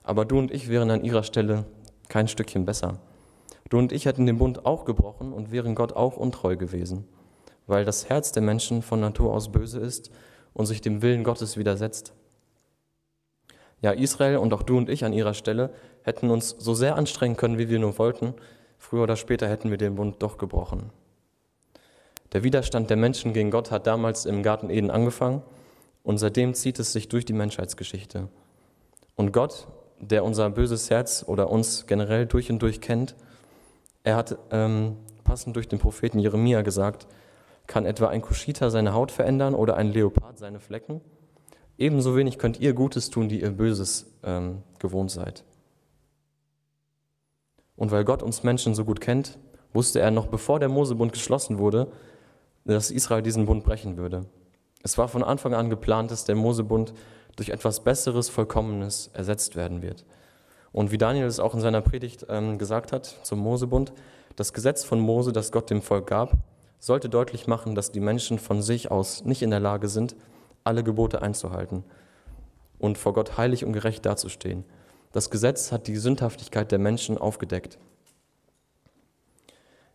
aber 0.03 0.25
du 0.25 0.39
und 0.39 0.51
ich 0.51 0.69
wären 0.69 0.89
an 0.89 1.03
ihrer 1.03 1.23
Stelle 1.23 1.65
kein 2.07 2.27
Stückchen 2.27 2.65
besser. 2.65 2.99
Du 3.69 3.77
und 3.77 3.91
ich 3.91 4.05
hätten 4.05 4.25
den 4.25 4.37
Bund 4.37 4.65
auch 4.65 4.85
gebrochen 4.85 5.31
und 5.33 5.51
wären 5.51 5.75
Gott 5.75 5.93
auch 5.93 6.17
untreu 6.17 6.55
gewesen, 6.57 7.05
weil 7.67 7.85
das 7.85 8.09
Herz 8.09 8.31
der 8.31 8.41
Menschen 8.41 8.81
von 8.81 8.99
Natur 8.99 9.33
aus 9.33 9.51
böse 9.51 9.79
ist 9.79 10.09
und 10.53 10.65
sich 10.65 10.81
dem 10.81 11.01
Willen 11.01 11.23
Gottes 11.23 11.57
widersetzt. 11.57 12.13
Ja, 13.81 13.91
Israel 13.91 14.37
und 14.37 14.53
auch 14.53 14.63
du 14.63 14.77
und 14.77 14.89
ich 14.89 15.05
an 15.05 15.13
ihrer 15.13 15.33
Stelle 15.33 15.71
hätten 16.03 16.29
uns 16.29 16.55
so 16.57 16.73
sehr 16.73 16.95
anstrengen 16.95 17.37
können, 17.37 17.57
wie 17.57 17.69
wir 17.69 17.79
nur 17.79 17.97
wollten, 17.97 18.33
früher 18.77 19.03
oder 19.03 19.15
später 19.15 19.47
hätten 19.47 19.69
wir 19.69 19.77
den 19.77 19.95
Bund 19.95 20.21
doch 20.21 20.37
gebrochen. 20.37 20.91
Der 22.33 22.43
Widerstand 22.43 22.89
der 22.89 22.97
Menschen 22.97 23.33
gegen 23.33 23.51
Gott 23.51 23.71
hat 23.71 23.87
damals 23.87 24.25
im 24.25 24.43
Garten 24.43 24.69
Eden 24.69 24.91
angefangen 24.91 25.41
und 26.03 26.17
seitdem 26.17 26.53
zieht 26.53 26.79
es 26.79 26.91
sich 26.91 27.09
durch 27.09 27.25
die 27.25 27.33
Menschheitsgeschichte. 27.33 28.27
Und 29.15 29.31
Gott, 29.31 29.67
der 29.99 30.23
unser 30.23 30.49
böses 30.49 30.89
Herz 30.89 31.23
oder 31.27 31.49
uns 31.49 31.87
generell 31.87 32.25
durch 32.25 32.51
und 32.51 32.61
durch 32.61 32.81
kennt, 32.81 33.15
er 34.03 34.15
hat 34.15 34.37
ähm, 34.51 34.97
passend 35.23 35.55
durch 35.55 35.67
den 35.67 35.79
Propheten 35.79 36.19
Jeremia 36.19 36.61
gesagt, 36.61 37.07
kann 37.67 37.85
etwa 37.85 38.07
ein 38.07 38.21
Kuschiter 38.21 38.71
seine 38.71 38.93
Haut 38.93 39.11
verändern 39.11 39.53
oder 39.53 39.75
ein 39.75 39.91
Leopard 39.91 40.39
seine 40.39 40.59
Flecken? 40.59 41.01
Ebenso 41.79 42.17
wenig 42.17 42.37
könnt 42.37 42.59
ihr 42.59 42.73
Gutes 42.73 43.09
tun, 43.09 43.29
die 43.29 43.41
ihr 43.41 43.51
Böses 43.51 44.05
ähm, 44.23 44.63
gewohnt 44.79 45.11
seid. 45.11 45.45
Und 47.77 47.91
weil 47.91 48.03
Gott 48.03 48.21
uns 48.21 48.43
Menschen 48.43 48.75
so 48.75 48.83
gut 48.83 48.99
kennt, 48.99 49.39
wusste 49.73 50.01
er 50.01 50.11
noch 50.11 50.27
bevor 50.27 50.59
der 50.59 50.67
Mosebund 50.67 51.13
geschlossen 51.13 51.57
wurde, 51.57 51.89
dass 52.65 52.91
Israel 52.91 53.21
diesen 53.21 53.45
Bund 53.45 53.63
brechen 53.63 53.95
würde. 53.95 54.25
Es 54.83 54.97
war 54.97 55.07
von 55.07 55.23
Anfang 55.23 55.53
an 55.53 55.69
geplant, 55.69 56.11
dass 56.11 56.25
der 56.25 56.35
Mosebund 56.35 56.93
durch 57.37 57.47
etwas 57.47 57.81
Besseres, 57.81 58.27
Vollkommenes 58.27 59.09
ersetzt 59.13 59.55
werden 59.55 59.81
wird. 59.81 60.05
Und 60.73 60.91
wie 60.91 60.97
Daniel 60.97 61.27
es 61.27 61.39
auch 61.39 61.53
in 61.53 61.61
seiner 61.61 61.81
Predigt 61.81 62.25
ähm, 62.27 62.57
gesagt 62.57 62.91
hat 62.91 63.05
zum 63.23 63.39
Mosebund, 63.39 63.93
das 64.35 64.51
Gesetz 64.51 64.83
von 64.83 64.99
Mose, 64.99 65.31
das 65.31 65.53
Gott 65.53 65.69
dem 65.69 65.81
Volk 65.81 66.07
gab, 66.07 66.33
sollte 66.79 67.07
deutlich 67.07 67.47
machen, 67.47 67.73
dass 67.73 67.93
die 67.93 68.01
Menschen 68.01 68.37
von 68.37 68.61
sich 68.61 68.91
aus 68.91 69.23
nicht 69.23 69.41
in 69.41 69.49
der 69.49 69.61
Lage 69.61 69.87
sind, 69.87 70.17
alle 70.69 70.83
Gebote 70.83 71.21
einzuhalten 71.21 71.83
und 72.77 72.97
vor 72.97 73.13
Gott 73.13 73.37
heilig 73.37 73.65
und 73.65 73.73
gerecht 73.73 74.05
dazustehen. 74.05 74.63
Das 75.11 75.31
Gesetz 75.31 75.71
hat 75.71 75.87
die 75.87 75.97
Sündhaftigkeit 75.97 76.71
der 76.71 76.77
Menschen 76.77 77.17
aufgedeckt. 77.17 77.79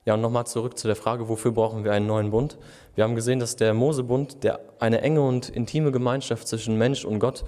Ja, 0.04 0.14
und 0.14 0.20
nochmal 0.20 0.46
zurück 0.46 0.76
zu 0.76 0.88
der 0.88 0.96
Frage, 0.96 1.28
wofür 1.28 1.52
brauchen 1.52 1.84
wir 1.84 1.92
einen 1.92 2.08
neuen 2.08 2.30
Bund? 2.30 2.58
Wir 2.96 3.04
haben 3.04 3.14
gesehen, 3.14 3.38
dass 3.38 3.56
der 3.56 3.72
Mosebund, 3.72 4.42
der 4.42 4.60
eine 4.80 5.00
enge 5.00 5.22
und 5.22 5.48
intime 5.48 5.92
Gemeinschaft 5.92 6.46
zwischen 6.46 6.76
Mensch 6.76 7.04
und 7.04 7.20
Gott 7.20 7.44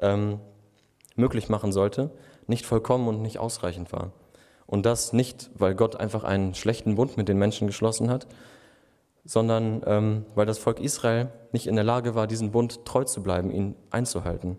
ähm, 0.00 0.40
möglich 1.14 1.50
machen 1.50 1.70
sollte, 1.70 2.10
nicht 2.46 2.64
vollkommen 2.64 3.06
und 3.06 3.22
nicht 3.22 3.38
ausreichend 3.38 3.92
war. 3.92 4.12
Und 4.66 4.86
das 4.86 5.12
nicht, 5.12 5.50
weil 5.54 5.74
Gott 5.74 5.96
einfach 5.96 6.24
einen 6.24 6.54
schlechten 6.54 6.94
Bund 6.94 7.16
mit 7.18 7.28
den 7.28 7.38
Menschen 7.38 7.66
geschlossen 7.66 8.10
hat, 8.10 8.26
sondern 9.24 9.82
ähm, 9.86 10.24
weil 10.34 10.46
das 10.46 10.58
Volk 10.58 10.80
Israel 10.80 11.28
nicht 11.52 11.66
in 11.66 11.74
der 11.74 11.84
Lage 11.84 12.14
war, 12.14 12.26
diesen 12.26 12.50
Bund 12.50 12.84
treu 12.84 13.04
zu 13.04 13.22
bleiben, 13.22 13.50
ihn 13.50 13.74
einzuhalten. 13.90 14.56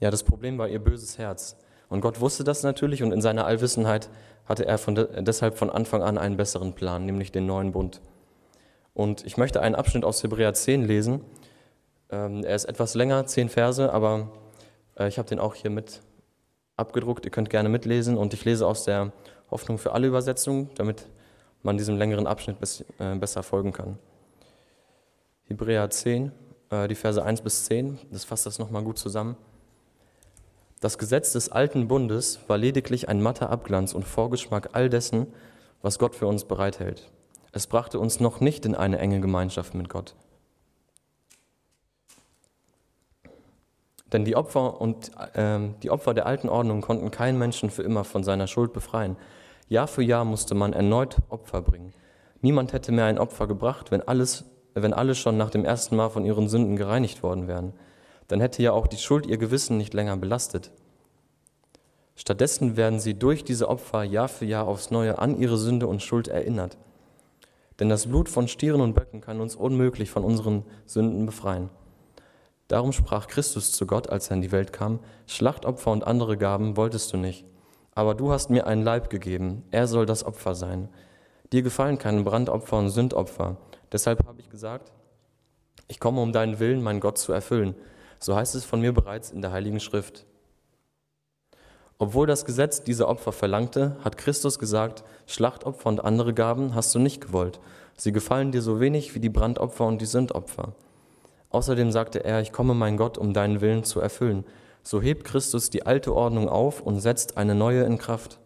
Ja, 0.00 0.10
das 0.10 0.24
Problem 0.24 0.58
war 0.58 0.68
ihr 0.68 0.82
böses 0.82 1.18
Herz. 1.18 1.56
Und 1.88 2.00
Gott 2.00 2.20
wusste 2.20 2.42
das 2.42 2.62
natürlich 2.62 3.02
und 3.02 3.12
in 3.12 3.20
seiner 3.20 3.46
Allwissenheit 3.46 4.08
hatte 4.46 4.66
er 4.66 4.78
von 4.78 4.94
de 4.94 5.22
deshalb 5.22 5.56
von 5.58 5.70
Anfang 5.70 6.02
an 6.02 6.18
einen 6.18 6.36
besseren 6.36 6.74
Plan, 6.74 7.04
nämlich 7.04 7.30
den 7.32 7.46
neuen 7.46 7.72
Bund. 7.72 8.00
Und 8.94 9.24
ich 9.24 9.36
möchte 9.36 9.60
einen 9.60 9.74
Abschnitt 9.74 10.04
aus 10.04 10.22
Hebräer 10.22 10.54
10 10.54 10.84
lesen. 10.84 11.20
Ähm, 12.10 12.44
er 12.44 12.54
ist 12.54 12.64
etwas 12.64 12.94
länger, 12.94 13.26
zehn 13.26 13.48
Verse, 13.48 13.92
aber 13.92 14.30
äh, 14.98 15.08
ich 15.08 15.18
habe 15.18 15.28
den 15.28 15.38
auch 15.38 15.54
hier 15.54 15.70
mit 15.70 16.00
abgedruckt. 16.76 17.24
Ihr 17.24 17.30
könnt 17.30 17.50
gerne 17.50 17.68
mitlesen 17.68 18.16
und 18.16 18.34
ich 18.34 18.44
lese 18.44 18.66
aus 18.66 18.84
der 18.84 19.12
Hoffnung 19.50 19.78
für 19.78 19.92
alle 19.92 20.06
Übersetzungen, 20.06 20.70
damit 20.74 21.08
man 21.62 21.76
diesem 21.76 21.96
längeren 21.96 22.26
Abschnitt 22.26 22.56
äh, 22.98 23.14
besser 23.14 23.42
folgen 23.42 23.72
kann. 23.72 23.98
Hebräer 25.44 25.88
10, 25.90 26.32
äh, 26.70 26.88
die 26.88 26.94
Verse 26.94 27.22
1 27.22 27.42
bis 27.42 27.64
10. 27.66 27.98
Das 28.10 28.24
fasst 28.24 28.46
das 28.46 28.58
nochmal 28.58 28.82
gut 28.82 28.98
zusammen. 28.98 29.36
Das 30.80 30.98
Gesetz 30.98 31.32
des 31.32 31.48
alten 31.50 31.86
Bundes 31.86 32.40
war 32.48 32.58
lediglich 32.58 33.08
ein 33.08 33.22
matter 33.22 33.50
Abglanz 33.50 33.94
und 33.94 34.04
Vorgeschmack 34.04 34.70
all 34.72 34.90
dessen, 34.90 35.28
was 35.80 35.98
Gott 35.98 36.16
für 36.16 36.26
uns 36.26 36.44
bereithält. 36.44 37.10
Es 37.52 37.66
brachte 37.66 38.00
uns 38.00 38.18
noch 38.18 38.40
nicht 38.40 38.64
in 38.66 38.74
eine 38.74 38.98
enge 38.98 39.20
Gemeinschaft 39.20 39.74
mit 39.74 39.88
Gott. 39.88 40.16
Denn 44.12 44.24
die 44.24 44.36
Opfer, 44.36 44.80
und, 44.80 45.10
äh, 45.34 45.60
die 45.82 45.90
Opfer 45.90 46.14
der 46.14 46.26
alten 46.26 46.48
Ordnung 46.48 46.80
konnten 46.80 47.10
keinen 47.10 47.38
Menschen 47.38 47.70
für 47.70 47.82
immer 47.82 48.04
von 48.04 48.24
seiner 48.24 48.46
Schuld 48.46 48.72
befreien. 48.72 49.16
Jahr 49.68 49.86
für 49.86 50.02
Jahr 50.02 50.24
musste 50.24 50.54
man 50.54 50.72
erneut 50.72 51.16
Opfer 51.28 51.62
bringen. 51.62 51.92
Niemand 52.40 52.72
hätte 52.72 52.92
mehr 52.92 53.06
ein 53.06 53.18
Opfer 53.18 53.46
gebracht, 53.46 53.90
wenn, 53.90 54.02
alles, 54.02 54.44
wenn 54.74 54.92
alle 54.92 55.14
schon 55.14 55.36
nach 55.36 55.50
dem 55.50 55.64
ersten 55.64 55.96
Mal 55.96 56.10
von 56.10 56.24
ihren 56.24 56.48
Sünden 56.48 56.76
gereinigt 56.76 57.22
worden 57.22 57.46
wären. 57.46 57.72
Dann 58.28 58.40
hätte 58.40 58.62
ja 58.62 58.72
auch 58.72 58.86
die 58.86 58.96
Schuld 58.96 59.26
ihr 59.26 59.38
Gewissen 59.38 59.76
nicht 59.76 59.94
länger 59.94 60.16
belastet. 60.16 60.70
Stattdessen 62.14 62.76
werden 62.76 63.00
sie 63.00 63.14
durch 63.14 63.44
diese 63.44 63.68
Opfer 63.68 64.02
Jahr 64.02 64.28
für 64.28 64.44
Jahr 64.44 64.66
aufs 64.66 64.90
Neue 64.90 65.18
an 65.18 65.38
ihre 65.38 65.56
Sünde 65.56 65.86
und 65.86 66.02
Schuld 66.02 66.28
erinnert. 66.28 66.76
Denn 67.80 67.88
das 67.88 68.06
Blut 68.06 68.28
von 68.28 68.48
Stieren 68.48 68.80
und 68.80 68.94
Böcken 68.94 69.20
kann 69.20 69.40
uns 69.40 69.56
unmöglich 69.56 70.10
von 70.10 70.24
unseren 70.24 70.64
Sünden 70.84 71.26
befreien. 71.26 71.70
Darum 72.68 72.92
sprach 72.92 73.26
Christus 73.26 73.72
zu 73.72 73.86
Gott, 73.86 74.08
als 74.08 74.30
er 74.30 74.36
in 74.36 74.42
die 74.42 74.52
Welt 74.52 74.72
kam, 74.72 75.00
Schlachtopfer 75.26 75.90
und 75.90 76.06
andere 76.06 76.36
Gaben 76.36 76.76
wolltest 76.76 77.12
du 77.12 77.16
nicht, 77.16 77.44
aber 77.94 78.14
du 78.14 78.32
hast 78.32 78.50
mir 78.50 78.66
einen 78.66 78.82
Leib 78.82 79.10
gegeben, 79.10 79.64
er 79.70 79.86
soll 79.86 80.06
das 80.06 80.24
Opfer 80.24 80.54
sein. 80.54 80.88
Dir 81.52 81.62
gefallen 81.62 81.98
keine 81.98 82.22
Brandopfer 82.22 82.78
und 82.78 82.90
Sündopfer. 82.90 83.56
Deshalb 83.92 84.26
habe 84.26 84.40
ich 84.40 84.48
gesagt, 84.48 84.92
ich 85.88 86.00
komme, 86.00 86.22
um 86.22 86.32
deinen 86.32 86.58
Willen, 86.58 86.82
mein 86.82 87.00
Gott, 87.00 87.18
zu 87.18 87.32
erfüllen. 87.32 87.74
So 88.18 88.34
heißt 88.34 88.54
es 88.54 88.64
von 88.64 88.80
mir 88.80 88.94
bereits 88.94 89.30
in 89.30 89.42
der 89.42 89.52
Heiligen 89.52 89.80
Schrift. 89.80 90.24
Obwohl 91.98 92.26
das 92.26 92.44
Gesetz 92.44 92.82
diese 92.82 93.06
Opfer 93.06 93.32
verlangte, 93.32 93.96
hat 94.02 94.16
Christus 94.16 94.58
gesagt, 94.58 95.04
Schlachtopfer 95.26 95.88
und 95.88 96.04
andere 96.04 96.32
Gaben 96.32 96.74
hast 96.74 96.94
du 96.94 96.98
nicht 96.98 97.20
gewollt. 97.20 97.60
Sie 97.96 98.12
gefallen 98.12 98.52
dir 98.52 98.62
so 98.62 98.80
wenig 98.80 99.14
wie 99.14 99.20
die 99.20 99.28
Brandopfer 99.28 99.86
und 99.86 100.00
die 100.00 100.06
Sündopfer. 100.06 100.74
Außerdem 101.50 101.92
sagte 101.92 102.24
er, 102.24 102.40
ich 102.40 102.50
komme, 102.50 102.74
mein 102.74 102.96
Gott, 102.96 103.18
um 103.18 103.34
deinen 103.34 103.60
Willen 103.60 103.84
zu 103.84 104.00
erfüllen. 104.00 104.44
So 104.82 105.00
hebt 105.00 105.24
Christus 105.24 105.70
die 105.70 105.86
alte 105.86 106.14
Ordnung 106.14 106.48
auf 106.48 106.80
und 106.80 107.00
setzt 107.00 107.36
eine 107.36 107.54
neue 107.54 107.84
in 107.84 107.98
Kraft. 107.98 108.40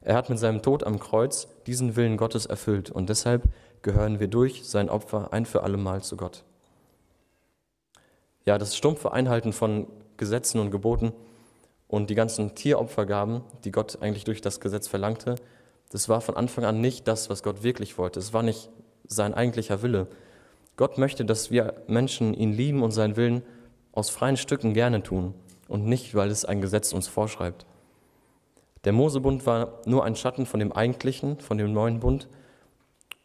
Er 0.00 0.14
hat 0.14 0.30
mit 0.30 0.38
seinem 0.38 0.62
Tod 0.62 0.84
am 0.84 0.98
Kreuz 0.98 1.48
diesen 1.66 1.96
Willen 1.96 2.16
Gottes 2.16 2.46
erfüllt 2.46 2.90
und 2.90 3.08
deshalb 3.08 3.44
gehören 3.82 4.20
wir 4.20 4.28
durch 4.28 4.64
sein 4.64 4.88
Opfer 4.88 5.32
ein 5.32 5.44
für 5.44 5.62
allemal 5.62 6.02
zu 6.02 6.16
Gott. 6.16 6.44
Ja, 8.44 8.58
das 8.58 8.76
stumpfe 8.76 9.12
Einhalten 9.12 9.52
von 9.52 9.86
Gesetzen 10.16 10.60
und 10.60 10.70
Geboten 10.70 11.12
und 11.88 12.10
die 12.10 12.14
ganzen 12.14 12.54
Tieropfergaben, 12.54 13.42
die 13.64 13.72
Gott 13.72 13.98
eigentlich 14.00 14.24
durch 14.24 14.40
das 14.40 14.60
Gesetz 14.60 14.86
verlangte, 14.86 15.34
das 15.90 16.08
war 16.08 16.20
von 16.20 16.36
Anfang 16.36 16.64
an 16.64 16.80
nicht 16.80 17.06
das, 17.06 17.28
was 17.28 17.42
Gott 17.42 17.62
wirklich 17.62 17.98
wollte. 17.98 18.18
Es 18.18 18.32
war 18.32 18.42
nicht 18.42 18.70
sein 19.06 19.34
eigentlicher 19.34 19.82
Wille. 19.82 20.06
Gott 20.76 20.96
möchte, 20.96 21.24
dass 21.24 21.50
wir 21.50 21.74
Menschen 21.86 22.34
ihn 22.34 22.52
lieben 22.52 22.82
und 22.82 22.92
seinen 22.92 23.16
Willen 23.16 23.42
aus 23.92 24.10
freien 24.10 24.36
Stücken 24.38 24.74
gerne 24.74 25.02
tun 25.02 25.34
und 25.72 25.86
nicht, 25.86 26.14
weil 26.14 26.30
es 26.30 26.44
ein 26.44 26.60
Gesetz 26.60 26.92
uns 26.92 27.08
vorschreibt. 27.08 27.64
Der 28.84 28.92
Mosebund 28.92 29.46
war 29.46 29.80
nur 29.86 30.04
ein 30.04 30.16
Schatten 30.16 30.44
von 30.44 30.60
dem 30.60 30.70
eigentlichen, 30.70 31.40
von 31.40 31.56
dem 31.56 31.72
neuen 31.72 31.98
Bund 31.98 32.28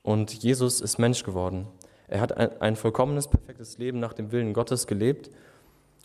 und 0.02 0.32
Jesus 0.32 0.80
ist 0.80 0.98
Mensch 0.98 1.24
geworden. 1.24 1.68
Er 2.08 2.22
hat 2.22 2.38
ein, 2.38 2.62
ein 2.62 2.76
vollkommenes, 2.78 3.28
perfektes 3.28 3.78
Leben 3.80 4.00
nach 4.00 4.14
dem 4.14 4.32
Willen 4.32 4.54
Gottes 4.54 4.88
gelebt. 4.88 5.30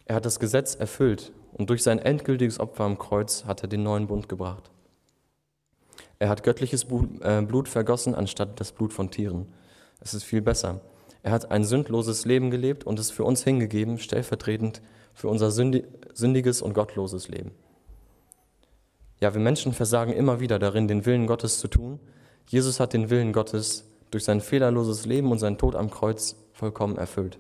Er 0.04 0.16
hat 0.16 0.25
das 0.25 0.40
Gesetz 0.40 0.75
erfüllt 0.75 1.30
und 1.52 1.70
durch 1.70 1.84
sein 1.84 2.00
endgültiges 2.00 2.58
Opfer 2.58 2.84
am 2.84 2.99
Kreuz 2.99 3.44
hat 3.44 3.62
er 3.62 3.68
den 3.68 3.84
neuen 3.84 4.08
Bund 4.08 4.28
gebracht. 4.28 4.68
Er 6.18 6.28
hat 6.28 6.42
göttliches 6.42 6.87
äh, 7.20 7.42
Blut 7.42 7.68
vergossen 7.68 8.16
anstatt 8.16 8.58
das 8.58 8.72
Blut 8.72 8.92
von 8.92 9.12
Tieren. 9.12 9.46
Es 10.00 10.12
ist 10.12 10.25
viel 10.25 10.42
besser. 10.42 10.80
Er 11.22 11.30
hat 11.30 11.52
ein 11.52 11.62
sündloses 11.62 12.25
Leben 12.25 12.50
gelebt 12.50 12.84
und 12.84 12.99
es 12.99 13.12
für 13.12 13.22
uns 13.22 13.44
hingegeben, 13.44 13.99
stellvertretend 13.99 14.82
für 15.14 15.28
unser 15.28 15.50
sündiges 15.50 16.62
und 16.62 16.75
gottloses 16.75 17.28
Leben. 17.28 17.52
Ja, 19.21 19.35
wir 19.35 19.40
Menschen 19.40 19.73
versagen 19.73 20.12
immer 20.12 20.40
wieder 20.40 20.59
darin, 20.59 20.88
den 20.88 21.07
Willen 21.07 21.26
Gottes 21.26 21.59
zu 21.61 21.69
tun. 21.69 22.00
Jesus 22.49 22.81
hat 22.81 22.92
den 22.92 23.09
Willen 23.09 23.33
Gottes 23.33 23.85
durch 24.11 24.25
sein 24.25 24.40
fehlerloses 24.40 25.07
Leben 25.07 25.31
und 25.31 25.38
seinen 25.38 25.59
Tod 25.59 25.76
am 25.76 25.90
Kreuz 25.90 26.37
vollkommen 26.52 26.97
erfüllt. 26.97 27.38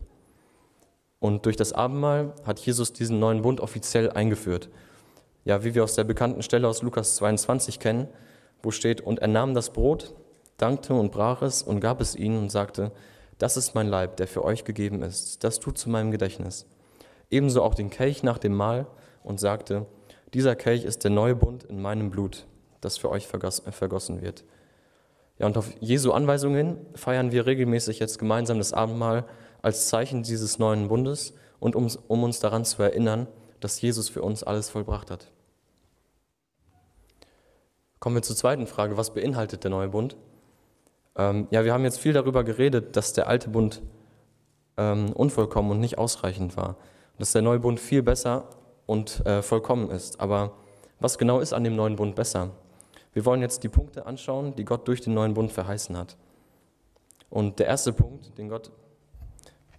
Und 1.18 1.46
durch 1.46 1.56
das 1.56 1.72
Abendmahl 1.72 2.34
hat 2.44 2.58
Jesus 2.60 2.92
diesen 2.92 3.18
neuen 3.18 3.42
Bund 3.42 3.60
offiziell 3.60 4.10
eingeführt. 4.10 4.68
Ja, 5.44 5.64
wie 5.64 5.74
wir 5.74 5.84
aus 5.84 5.94
der 5.94 6.04
bekannten 6.04 6.42
Stelle 6.42 6.68
aus 6.68 6.82
Lukas 6.82 7.16
22 7.16 7.78
kennen, 7.78 8.08
wo 8.62 8.70
steht, 8.70 9.00
und 9.00 9.18
er 9.18 9.28
nahm 9.28 9.54
das 9.54 9.72
Brot, 9.72 10.14
dankte 10.56 10.94
und 10.94 11.10
brach 11.10 11.42
es 11.42 11.62
und 11.62 11.80
gab 11.80 12.00
es 12.00 12.14
ihnen 12.14 12.38
und 12.38 12.50
sagte, 12.50 12.92
das 13.38 13.56
ist 13.56 13.74
mein 13.74 13.88
Leib, 13.88 14.16
der 14.16 14.28
für 14.28 14.44
euch 14.44 14.64
gegeben 14.64 15.02
ist. 15.02 15.42
Das 15.42 15.58
tut 15.58 15.78
zu 15.78 15.90
meinem 15.90 16.12
Gedächtnis. 16.12 16.66
Ebenso 17.32 17.62
auch 17.62 17.74
den 17.74 17.88
Kelch 17.88 18.22
nach 18.22 18.36
dem 18.36 18.54
Mahl 18.54 18.86
und 19.24 19.40
sagte, 19.40 19.86
dieser 20.34 20.54
Kelch 20.54 20.84
ist 20.84 21.02
der 21.02 21.10
neue 21.10 21.34
Bund 21.34 21.64
in 21.64 21.80
meinem 21.80 22.10
Blut, 22.10 22.46
das 22.82 22.98
für 22.98 23.10
euch 23.10 23.26
vergossen 23.26 24.20
wird. 24.20 24.44
Ja, 25.38 25.46
und 25.46 25.56
auf 25.56 25.72
Jesu 25.80 26.12
Anweisung 26.12 26.54
hin 26.54 26.76
feiern 26.94 27.32
wir 27.32 27.46
regelmäßig 27.46 27.98
jetzt 27.98 28.18
gemeinsam 28.18 28.58
das 28.58 28.74
Abendmahl 28.74 29.24
als 29.62 29.88
Zeichen 29.88 30.22
dieses 30.22 30.58
neuen 30.58 30.88
Bundes 30.88 31.32
und 31.58 31.74
um, 31.74 31.88
um 32.06 32.22
uns 32.22 32.38
daran 32.38 32.66
zu 32.66 32.82
erinnern, 32.82 33.26
dass 33.60 33.80
Jesus 33.80 34.10
für 34.10 34.20
uns 34.20 34.42
alles 34.42 34.68
vollbracht 34.68 35.10
hat. 35.10 35.30
Kommen 37.98 38.16
wir 38.16 38.22
zur 38.22 38.36
zweiten 38.36 38.66
Frage, 38.66 38.98
was 38.98 39.14
beinhaltet 39.14 39.64
der 39.64 39.70
neue 39.70 39.88
Bund? 39.88 40.16
Ähm, 41.16 41.46
ja, 41.50 41.64
wir 41.64 41.72
haben 41.72 41.84
jetzt 41.84 41.98
viel 41.98 42.12
darüber 42.12 42.44
geredet, 42.44 42.96
dass 42.96 43.14
der 43.14 43.26
alte 43.26 43.48
Bund 43.48 43.80
ähm, 44.76 45.12
unvollkommen 45.12 45.70
und 45.70 45.80
nicht 45.80 45.96
ausreichend 45.96 46.56
war. 46.58 46.76
Dass 47.18 47.32
der 47.32 47.42
neue 47.42 47.58
Bund 47.58 47.78
viel 47.78 48.02
besser 48.02 48.48
und 48.86 49.24
äh, 49.26 49.42
vollkommen 49.42 49.90
ist. 49.90 50.20
Aber 50.20 50.52
was 51.00 51.18
genau 51.18 51.40
ist 51.40 51.52
an 51.52 51.64
dem 51.64 51.76
neuen 51.76 51.96
Bund 51.96 52.14
besser? 52.14 52.50
Wir 53.12 53.24
wollen 53.24 53.42
jetzt 53.42 53.62
die 53.62 53.68
Punkte 53.68 54.06
anschauen, 54.06 54.54
die 54.56 54.64
Gott 54.64 54.88
durch 54.88 55.00
den 55.00 55.14
neuen 55.14 55.34
Bund 55.34 55.52
verheißen 55.52 55.96
hat. 55.96 56.16
Und 57.28 57.58
der 57.58 57.66
erste 57.66 57.92
Punkt, 57.92 58.36
den 58.38 58.48
Gott, 58.48 58.70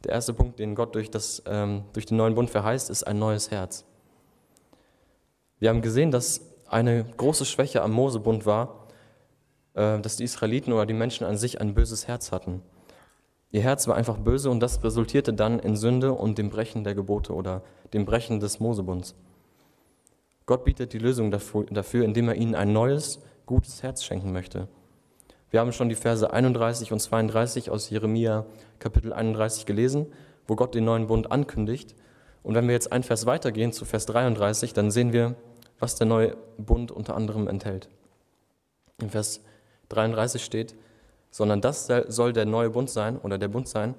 der 0.04 0.12
erste 0.12 0.34
Punkt, 0.34 0.60
den 0.60 0.76
Gott 0.76 0.96
durch, 0.96 1.10
das, 1.10 1.42
ähm, 1.46 1.84
durch 1.94 2.06
den 2.06 2.18
neuen 2.18 2.36
Bund 2.36 2.50
verheißt, 2.50 2.90
ist 2.90 3.04
ein 3.04 3.20
neues 3.20 3.52
Herz. 3.52 3.86
Wir 5.60 5.70
haben 5.70 5.82
gesehen, 5.82 6.12
dass 6.12 6.42
eine 6.68 7.06
große 7.06 7.46
Schwäche 7.46 7.82
am 7.82 7.92
Mosebund 7.92 8.46
war, 8.46 8.88
äh, 9.76 10.00
dass 10.00 10.18
die 10.18 10.24
Israeliten 10.24 10.74
oder 10.74 10.86
die 10.86 10.94
Menschen 10.94 11.26
an 11.26 11.38
sich 11.38 11.62
ein 11.62 11.74
böses 11.74 12.08
Herz 12.08 12.32
hatten. 12.32 12.62
Ihr 13.54 13.62
Herz 13.62 13.88
war 13.88 13.96
einfach 13.96 14.18
böse 14.18 14.50
und 14.50 14.62
das 14.62 14.84
resultierte 14.84 15.32
dann 15.32 15.60
in 15.60 15.76
Sünde 15.76 16.14
und 16.14 16.40
dem 16.40 16.50
Brechen 16.50 16.84
der 16.84 16.96
Gebote 16.96 17.34
oder 17.34 17.62
dem 17.94 18.04
Brechen 18.04 18.40
des 18.40 18.60
Mosebunds. 18.60 19.14
Gott 20.48 20.66
bietet 20.66 20.92
die 20.92 20.98
Lösung 20.98 21.30
dafür, 21.30 22.04
indem 22.04 22.30
er 22.30 22.36
ihnen 22.36 22.56
ein 22.56 22.74
neues, 22.74 23.22
gutes 23.46 23.84
Herz 23.84 24.04
schenken 24.04 24.34
möchte. 24.34 24.68
Wir 25.52 25.60
haben 25.60 25.72
schon 25.72 25.88
die 25.88 25.94
Verse 25.94 26.34
31 26.34 26.92
und 26.92 27.00
32 27.00 27.70
aus 27.70 27.92
Jeremia 27.92 28.48
Kapitel 28.80 29.14
31 29.14 29.68
gelesen, 29.68 30.08
wo 30.48 30.56
Gott 30.56 30.74
den 30.74 30.86
neuen 30.86 31.06
Bund 31.06 31.32
ankündigt. 31.32 31.94
Und 32.42 32.56
wenn 32.56 32.66
wir 32.66 32.74
jetzt 32.74 32.92
ein 32.92 33.04
Vers 33.04 33.28
weitergehen 33.28 33.72
zu 33.72 33.86
Vers 33.86 34.08
33, 34.08 34.74
dann 34.74 34.90
sehen 34.90 35.14
wir, 35.14 35.36
was 35.78 35.94
der 35.94 36.08
neue 36.08 36.36
Bund 36.58 36.92
unter 36.92 37.16
anderem 37.16 37.48
enthält. 37.48 37.88
In 39.00 39.12
Vers 39.12 39.42
33 39.90 40.44
steht, 40.44 40.74
sondern 41.34 41.62
das 41.62 41.90
soll 42.10 42.32
der 42.32 42.46
neue 42.46 42.70
Bund 42.70 42.92
sein 42.92 43.18
oder 43.18 43.40
der 43.40 43.48
Bund 43.48 43.68
sein, 43.68 43.96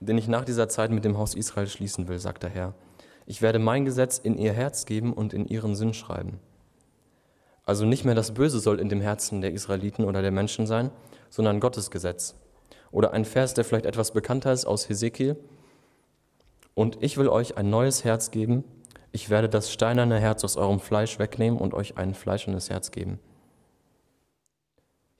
den 0.00 0.16
ich 0.16 0.28
nach 0.28 0.46
dieser 0.46 0.66
Zeit 0.66 0.90
mit 0.90 1.04
dem 1.04 1.18
Haus 1.18 1.34
Israel 1.34 1.66
schließen 1.66 2.08
will, 2.08 2.18
sagt 2.18 2.42
der 2.42 2.48
Herr. 2.48 2.72
Ich 3.26 3.42
werde 3.42 3.58
mein 3.58 3.84
Gesetz 3.84 4.16
in 4.16 4.38
ihr 4.38 4.54
Herz 4.54 4.86
geben 4.86 5.12
und 5.12 5.34
in 5.34 5.46
ihren 5.46 5.76
Sinn 5.76 5.92
schreiben. 5.92 6.40
Also 7.66 7.84
nicht 7.84 8.06
mehr 8.06 8.14
das 8.14 8.32
Böse 8.32 8.60
soll 8.60 8.80
in 8.80 8.88
dem 8.88 9.02
Herzen 9.02 9.42
der 9.42 9.52
Israeliten 9.52 10.06
oder 10.06 10.22
der 10.22 10.30
Menschen 10.30 10.66
sein, 10.66 10.90
sondern 11.28 11.60
Gottes 11.60 11.90
Gesetz. 11.90 12.34
Oder 12.92 13.12
ein 13.12 13.26
Vers, 13.26 13.52
der 13.52 13.64
vielleicht 13.64 13.84
etwas 13.84 14.12
bekannter 14.12 14.54
ist 14.54 14.64
aus 14.64 14.88
Hesekiel. 14.88 15.36
Und 16.74 16.96
ich 17.02 17.18
will 17.18 17.28
euch 17.28 17.58
ein 17.58 17.68
neues 17.68 18.04
Herz 18.04 18.30
geben. 18.30 18.64
Ich 19.12 19.28
werde 19.28 19.50
das 19.50 19.70
steinerne 19.70 20.18
Herz 20.18 20.44
aus 20.44 20.56
eurem 20.56 20.80
Fleisch 20.80 21.18
wegnehmen 21.18 21.60
und 21.60 21.74
euch 21.74 21.98
ein 21.98 22.14
fleischernes 22.14 22.70
Herz 22.70 22.90
geben. 22.90 23.20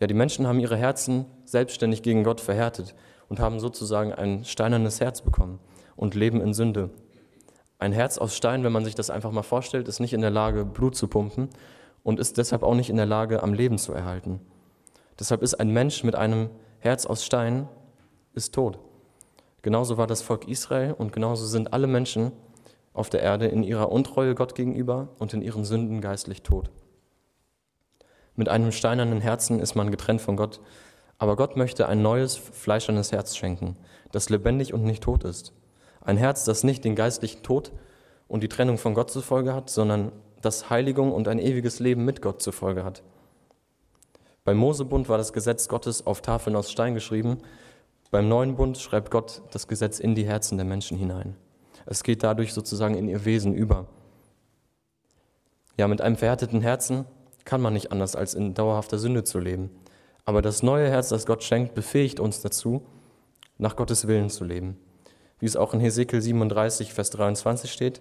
Ja, 0.03 0.09
die 0.09 0.15
Menschen 0.15 0.49
haben 0.49 0.59
ihre 0.59 0.77
Herzen 0.77 1.27
selbstständig 1.45 2.03
gegen 2.03 2.25
Gott 2.25 2.41
verhärtet 2.41 2.97
und 3.29 3.39
haben 3.39 3.61
sozusagen 3.61 4.13
ein 4.13 4.45
steinernes 4.45 5.01
Herz 5.01 5.21
bekommen 5.21 5.61
und 5.95 6.17
leben 6.17 6.41
in 6.41 6.55
Sünde. 6.55 6.91
Ein 7.79 7.93
Herz 7.93 8.19
aus 8.19 8.37
Stein, 8.37 8.65
wenn 8.65 8.73
man 8.73 8.85
sich 8.85 8.97
das 8.97 9.11
einfach 9.11 9.31
mal 9.31 9.45
vorstellt, 9.45 9.87
ist 9.87 10.01
nicht 10.01 10.13
in 10.13 10.21
der 10.21 10.33
Lage, 10.33 10.65
Blut 10.65 10.97
zu 10.97 11.07
pumpen 11.07 11.51
und 12.03 12.19
ist 12.19 12.37
deshalb 12.37 12.65
auch 12.65 12.75
nicht 12.75 12.91
in 12.91 12.97
der 12.97 13.07
Lage, 13.07 13.45
am 13.45 13.55
Leben 13.55 13.79
zu 13.79 13.93
erhalten. 13.93 14.41
Deshalb 15.21 15.41
ist 15.41 15.55
ein 15.55 15.71
Mensch 15.71 16.03
mit 16.03 16.17
einem 16.17 16.51
Herz 16.81 17.07
aus 17.07 17.25
Stein 17.25 17.69
ist 18.35 18.57
tot. 18.57 18.81
Genauso 19.63 19.99
war 19.99 20.09
das 20.09 20.21
Volk 20.21 20.49
Israel 20.49 20.97
und 20.99 21.13
genauso 21.13 21.47
sind 21.47 21.73
alle 21.73 21.87
Menschen 21.87 22.33
auf 22.93 23.09
der 23.09 23.23
Erde 23.23 23.47
in 23.47 23.63
ihrer 23.63 23.93
Untreue 23.93 24.35
Gott 24.35 24.57
gegenüber 24.57 25.11
und 25.21 25.33
in 25.33 25.43
ihren 25.43 25.65
Sünden 25.65 26.01
geistlich 26.01 26.43
tot. 26.43 26.73
Mit 28.35 28.49
einem 28.49 28.73
steinernen 28.73 29.21
Herzen 29.21 29.61
ist 29.61 29.75
man 29.75 29.91
getrennt 29.91 30.23
von 30.23 30.37
Gott, 30.37 30.61
aber 31.19 31.37
Gott 31.37 31.57
möchte 31.57 31.89
ein 31.89 32.03
neues, 32.03 32.37
fleischernes 32.37 33.13
Herz 33.13 33.37
schenken, 33.37 33.77
das 34.11 34.31
lebendig 34.31 34.75
und 34.75 34.85
nicht 34.85 35.03
tot 35.03 35.25
ist. 35.25 35.53
Ein 36.01 36.17
Herz, 36.17 36.45
das 36.45 36.65
nicht 36.65 36.85
den 36.85 36.97
geistlichen 36.97 37.43
Tod 37.43 37.73
und 38.27 38.43
die 38.43 38.49
Trennung 38.49 38.79
von 38.79 38.95
Gott 38.95 39.11
zur 39.11 39.23
Folge 39.23 39.55
hat, 39.55 39.71
sondern 39.71 40.11
das 40.41 40.71
Heiligung 40.71 41.13
und 41.13 41.29
ein 41.29 41.39
ewiges 41.39 41.79
Leben 41.79 42.05
mit 42.05 42.23
Gott 42.23 42.43
zur 42.43 42.53
Folge 42.53 42.85
hat. 42.85 43.03
Beim 44.45 44.57
Mosebund 44.57 45.09
war 45.09 45.19
das 45.19 45.33
Gesetz 45.33 45.69
Gottes 45.69 46.05
auf 46.07 46.21
Tafeln 46.21 46.57
aus 46.57 46.71
Stein 46.71 46.95
geschrieben. 46.95 47.39
Beim 48.11 48.29
neuen 48.29 48.57
Bund 48.57 48.77
schreibt 48.79 49.11
Gott 49.11 49.43
das 49.53 49.69
Gesetz 49.69 50.01
in 50.01 50.15
die 50.17 50.27
Herzen 50.27 50.59
der 50.59 50.67
Menschen 50.67 50.99
hinein. 50.99 51.37
Es 51.87 52.03
geht 52.03 52.23
dadurch 52.25 52.53
sozusagen 52.53 52.97
in 52.97 53.09
ihr 53.09 53.25
Wesen 53.25 53.55
über. 53.55 53.87
Ja, 55.77 55.87
mit 55.87 56.01
einem 56.01 56.17
verhärteten 56.17 56.61
Herzen 56.61 57.05
kann 57.45 57.61
man 57.61 57.73
nicht 57.73 57.93
anders, 57.93 58.17
als 58.17 58.35
in 58.35 58.55
dauerhafter 58.55 58.99
Sünde 58.99 59.25
zu 59.25 59.39
leben. 59.39 59.71
Aber 60.25 60.43
das 60.43 60.63
neue 60.63 60.89
Herz, 60.89 61.09
das 61.09 61.27
Gott 61.27 61.43
schenkt, 61.43 61.75
befähigt 61.75 62.21
uns 62.21 62.41
dazu, 62.41 62.83
nach 63.59 63.77
Gottes 63.77 64.07
Willen 64.07 64.31
zu 64.31 64.45
leben. 64.45 64.79
Wie 65.39 65.47
es 65.47 65.57
auch 65.57 65.75
in 65.75 65.81
Hesekiel 65.81 66.23
37, 66.23 66.93
Vers 66.93 67.11
23 67.11 67.73
steht, 67.73 68.01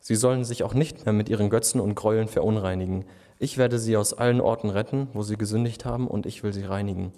Sie 0.00 0.14
sollen 0.14 0.44
sich 0.44 0.62
auch 0.62 0.74
nicht 0.74 1.04
mehr 1.04 1.12
mit 1.12 1.28
ihren 1.28 1.50
Götzen 1.50 1.80
und 1.80 1.94
Gräueln 1.94 2.28
verunreinigen. 2.28 3.04
Ich 3.38 3.58
werde 3.58 3.78
sie 3.78 3.96
aus 3.96 4.14
allen 4.14 4.40
Orten 4.40 4.70
retten, 4.70 5.08
wo 5.12 5.22
sie 5.22 5.36
gesündigt 5.36 5.84
haben, 5.84 6.08
und 6.08 6.26
ich 6.26 6.42
will 6.42 6.52
sie 6.52 6.64
reinigen. 6.64 7.12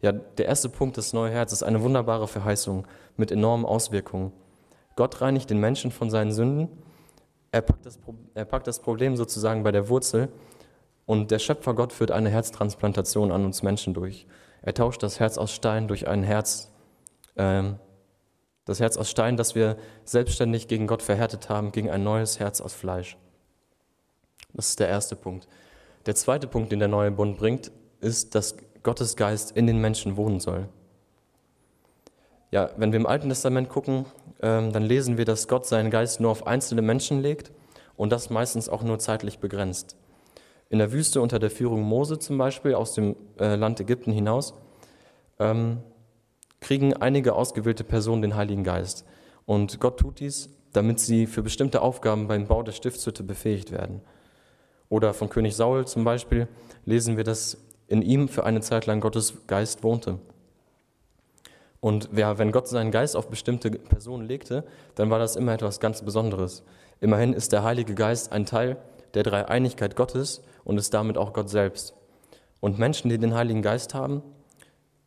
Ja, 0.00 0.12
der 0.12 0.46
erste 0.46 0.68
Punkt, 0.68 0.98
das 0.98 1.12
neue 1.12 1.30
Herz, 1.30 1.52
ist 1.52 1.62
eine 1.62 1.82
wunderbare 1.82 2.28
Verheißung 2.28 2.86
mit 3.16 3.30
enormen 3.30 3.64
Auswirkungen. 3.64 4.32
Gott 4.94 5.20
reinigt 5.20 5.50
den 5.50 5.60
Menschen 5.60 5.90
von 5.90 6.10
seinen 6.10 6.32
Sünden. 6.32 6.68
Er 7.56 7.62
packt, 7.62 7.86
das, 7.86 7.98
er 8.34 8.44
packt 8.44 8.66
das 8.66 8.80
Problem 8.80 9.16
sozusagen 9.16 9.62
bei 9.62 9.72
der 9.72 9.88
Wurzel. 9.88 10.28
Und 11.06 11.30
der 11.30 11.38
Schöpfer 11.38 11.72
Gott 11.72 11.94
führt 11.94 12.10
eine 12.10 12.28
Herztransplantation 12.28 13.32
an 13.32 13.46
uns 13.46 13.62
Menschen 13.62 13.94
durch. 13.94 14.26
Er 14.60 14.74
tauscht 14.74 15.02
das 15.02 15.20
Herz 15.20 15.38
aus 15.38 15.52
Stein 15.52 15.88
durch 15.88 16.06
ein 16.06 16.22
Herz, 16.22 16.70
ähm, 17.36 17.76
das 18.66 18.78
Herz 18.78 18.98
aus 18.98 19.08
Stein, 19.08 19.38
das 19.38 19.54
wir 19.54 19.78
selbstständig 20.04 20.68
gegen 20.68 20.86
Gott 20.86 21.00
verhärtet 21.00 21.48
haben, 21.48 21.72
gegen 21.72 21.88
ein 21.88 22.04
neues 22.04 22.40
Herz 22.40 22.60
aus 22.60 22.74
Fleisch. 22.74 23.16
Das 24.52 24.68
ist 24.68 24.80
der 24.80 24.88
erste 24.88 25.16
Punkt. 25.16 25.48
Der 26.04 26.14
zweite 26.14 26.48
Punkt, 26.48 26.72
den 26.72 26.80
der 26.80 26.88
neue 26.88 27.10
Bund 27.10 27.38
bringt, 27.38 27.72
ist, 28.00 28.34
dass 28.34 28.54
Gottes 28.82 29.16
Geist 29.16 29.56
in 29.56 29.66
den 29.66 29.80
Menschen 29.80 30.18
wohnen 30.18 30.40
soll. 30.40 30.68
Ja, 32.50 32.68
wenn 32.76 32.92
wir 32.92 33.00
im 33.00 33.06
Alten 33.06 33.30
Testament 33.30 33.70
gucken, 33.70 34.04
dann 34.46 34.82
lesen 34.82 35.18
wir, 35.18 35.24
dass 35.24 35.48
Gott 35.48 35.66
seinen 35.66 35.90
Geist 35.90 36.20
nur 36.20 36.30
auf 36.30 36.46
einzelne 36.46 36.82
Menschen 36.82 37.20
legt 37.20 37.52
und 37.96 38.10
das 38.12 38.30
meistens 38.30 38.68
auch 38.68 38.82
nur 38.82 38.98
zeitlich 38.98 39.38
begrenzt. 39.38 39.96
In 40.68 40.78
der 40.78 40.92
Wüste 40.92 41.20
unter 41.20 41.38
der 41.38 41.50
Führung 41.50 41.82
Mose 41.82 42.18
zum 42.18 42.38
Beispiel 42.38 42.74
aus 42.74 42.94
dem 42.94 43.16
äh, 43.38 43.54
Land 43.54 43.80
Ägypten 43.80 44.12
hinaus 44.12 44.54
ähm, 45.38 45.78
kriegen 46.60 46.94
einige 46.94 47.34
ausgewählte 47.34 47.84
Personen 47.84 48.22
den 48.22 48.36
Heiligen 48.36 48.64
Geist. 48.64 49.04
Und 49.44 49.78
Gott 49.80 50.00
tut 50.00 50.20
dies, 50.20 50.50
damit 50.72 50.98
sie 50.98 51.26
für 51.26 51.42
bestimmte 51.42 51.82
Aufgaben 51.82 52.26
beim 52.26 52.46
Bau 52.46 52.62
der 52.62 52.72
Stiftshütte 52.72 53.22
befähigt 53.22 53.70
werden. 53.70 54.00
Oder 54.88 55.14
von 55.14 55.28
König 55.28 55.56
Saul 55.56 55.86
zum 55.86 56.04
Beispiel 56.04 56.48
lesen 56.84 57.16
wir, 57.16 57.24
dass 57.24 57.58
in 57.88 58.02
ihm 58.02 58.28
für 58.28 58.44
eine 58.44 58.60
Zeit 58.60 58.86
lang 58.86 59.00
Gottes 59.00 59.46
Geist 59.46 59.82
wohnte. 59.82 60.18
Und 61.80 62.08
wenn 62.12 62.52
Gott 62.52 62.68
seinen 62.68 62.90
Geist 62.90 63.16
auf 63.16 63.28
bestimmte 63.28 63.70
Personen 63.70 64.26
legte, 64.26 64.64
dann 64.94 65.10
war 65.10 65.18
das 65.18 65.36
immer 65.36 65.52
etwas 65.52 65.80
ganz 65.80 66.02
Besonderes. 66.02 66.62
Immerhin 67.00 67.32
ist 67.32 67.52
der 67.52 67.62
Heilige 67.62 67.94
Geist 67.94 68.32
ein 68.32 68.46
Teil 68.46 68.78
der 69.14 69.22
Dreieinigkeit 69.22 69.96
Gottes 69.96 70.42
und 70.64 70.78
ist 70.78 70.94
damit 70.94 71.18
auch 71.18 71.32
Gott 71.32 71.48
selbst. 71.48 71.94
Und 72.60 72.78
Menschen, 72.78 73.10
die 73.10 73.18
den 73.18 73.34
Heiligen 73.34 73.62
Geist 73.62 73.94
haben, 73.94 74.22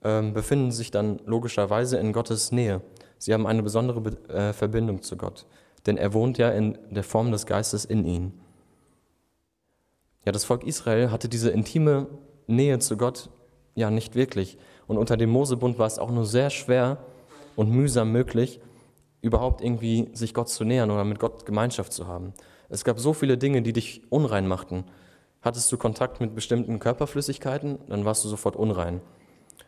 ähm, 0.04 0.34
befinden 0.34 0.72
sich 0.72 0.92
dann 0.92 1.20
logischerweise 1.26 1.98
in 1.98 2.14
Gottes 2.14 2.52
Nähe. 2.52 2.82
Sie 3.18 3.34
haben 3.34 3.46
eine 3.46 3.64
besondere 3.64 4.02
äh, 4.30 4.54
Verbindung 4.54 5.02
zu 5.02 5.18
Gott, 5.18 5.46
denn 5.86 5.98
er 5.98 6.14
wohnt 6.14 6.38
ja 6.38 6.50
in 6.50 6.78
der 6.90 7.04
Form 7.04 7.32
des 7.32 7.46
Geistes 7.46 7.84
in 7.86 8.06
ihnen. 8.06 8.40
Ja, 10.26 10.32
das 10.32 10.46
Volk 10.46 10.64
Israel 10.64 11.12
hatte 11.12 11.28
diese 11.28 11.50
intime 11.50 12.08
Nähe 12.48 12.80
zu 12.80 12.98
Gott 12.98 13.30
ja 13.76 13.90
nicht 13.90 14.16
wirklich. 14.16 14.58
Und 14.90 14.98
unter 14.98 15.18
dem 15.18 15.30
Mosebund 15.30 15.78
war 15.78 15.86
es 15.86 16.00
auch 16.00 16.10
nur 16.10 16.26
sehr 16.26 16.50
schwer 16.50 16.98
und 17.56 17.70
mühsam 17.70 18.12
möglich, 18.12 18.60
überhaupt 19.22 19.62
irgendwie 19.62 20.10
sich 20.14 20.34
Gott 20.34 20.50
zu 20.50 20.66
nähern 20.66 20.90
oder 20.90 21.04
mit 21.04 21.20
Gott 21.20 21.46
Gemeinschaft 21.46 21.94
zu 21.94 22.08
haben. 22.08 22.34
Es 22.70 22.84
gab 22.84 23.00
so 23.00 23.14
viele 23.14 23.38
Dinge, 23.38 23.62
die 23.62 23.72
dich 23.72 24.02
unrein 24.10 24.48
machten. 24.48 24.86
Hattest 25.44 25.72
du 25.72 25.78
Kontakt 25.78 26.20
mit 26.22 26.34
bestimmten 26.34 26.80
Körperflüssigkeiten, 26.80 27.78
dann 27.88 28.04
warst 28.04 28.26
du 28.26 28.30
sofort 28.30 28.56
unrein. 28.56 29.02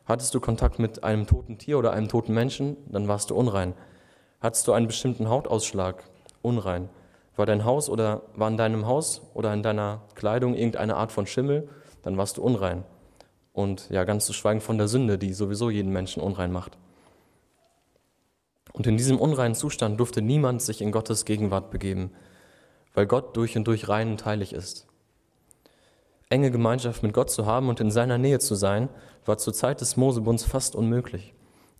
Hattest 0.08 0.34
du 0.34 0.40
Kontakt 0.40 0.80
mit 0.80 1.04
einem 1.04 1.28
toten 1.28 1.60
Tier 1.60 1.78
oder 1.78 1.94
einem 1.94 2.08
toten 2.08 2.34
Menschen, 2.34 2.76
dann 2.88 3.08
warst 3.08 3.30
du 3.30 3.36
unrein. 3.36 3.76
Hattest 4.40 4.68
du 4.68 4.72
einen 4.74 4.88
bestimmten 4.88 5.30
Hautausschlag, 5.30 6.04
unrein. 6.42 6.90
War 7.36 7.46
dein 7.46 7.64
Haus 7.64 7.92
oder 7.92 8.24
war 8.34 8.48
in 8.48 8.58
deinem 8.58 8.88
Haus 8.88 9.22
oder 9.36 9.54
in 9.54 9.62
deiner 9.62 10.02
Kleidung 10.16 10.56
irgendeine 10.56 10.96
Art 10.96 11.12
von 11.12 11.28
Schimmel, 11.28 11.70
dann 12.02 12.18
warst 12.18 12.38
du 12.38 12.42
unrein. 12.42 12.86
Und 13.54 13.90
ja, 13.90 14.04
ganz 14.04 14.26
zu 14.26 14.34
schweigen 14.34 14.62
von 14.62 14.78
der 14.78 14.88
Sünde, 14.88 15.18
die 15.18 15.34
sowieso 15.34 15.70
jeden 15.70 15.92
Menschen 15.92 16.22
unrein 16.22 16.52
macht. 16.52 16.78
Und 18.74 18.88
in 18.88 18.98
diesem 18.98 19.20
unreinen 19.20 19.56
Zustand 19.56 20.00
durfte 20.00 20.22
niemand 20.22 20.62
sich 20.62 20.82
in 20.82 20.92
Gottes 20.92 21.26
Gegenwart 21.26 21.72
begeben, 21.72 22.12
weil 22.94 23.06
Gott 23.06 23.36
durch 23.36 23.58
und 23.58 23.68
durch 23.68 23.90
rein 23.90 24.12
und 24.12 24.26
heilig 24.26 24.54
ist. 24.54 24.88
Enge 26.30 26.52
Gemeinschaft 26.52 27.04
mit 27.04 27.14
Gott 27.14 27.30
zu 27.30 27.46
haben 27.46 27.68
und 27.68 27.82
in 27.82 27.92
seiner 27.92 28.18
Nähe 28.18 28.40
zu 28.40 28.56
sein, 28.56 28.88
war 29.26 29.38
zur 29.38 29.54
Zeit 29.54 29.82
des 29.82 29.98
Mosebunds 29.98 30.46
fast 30.46 30.76
unmöglich. 30.76 31.34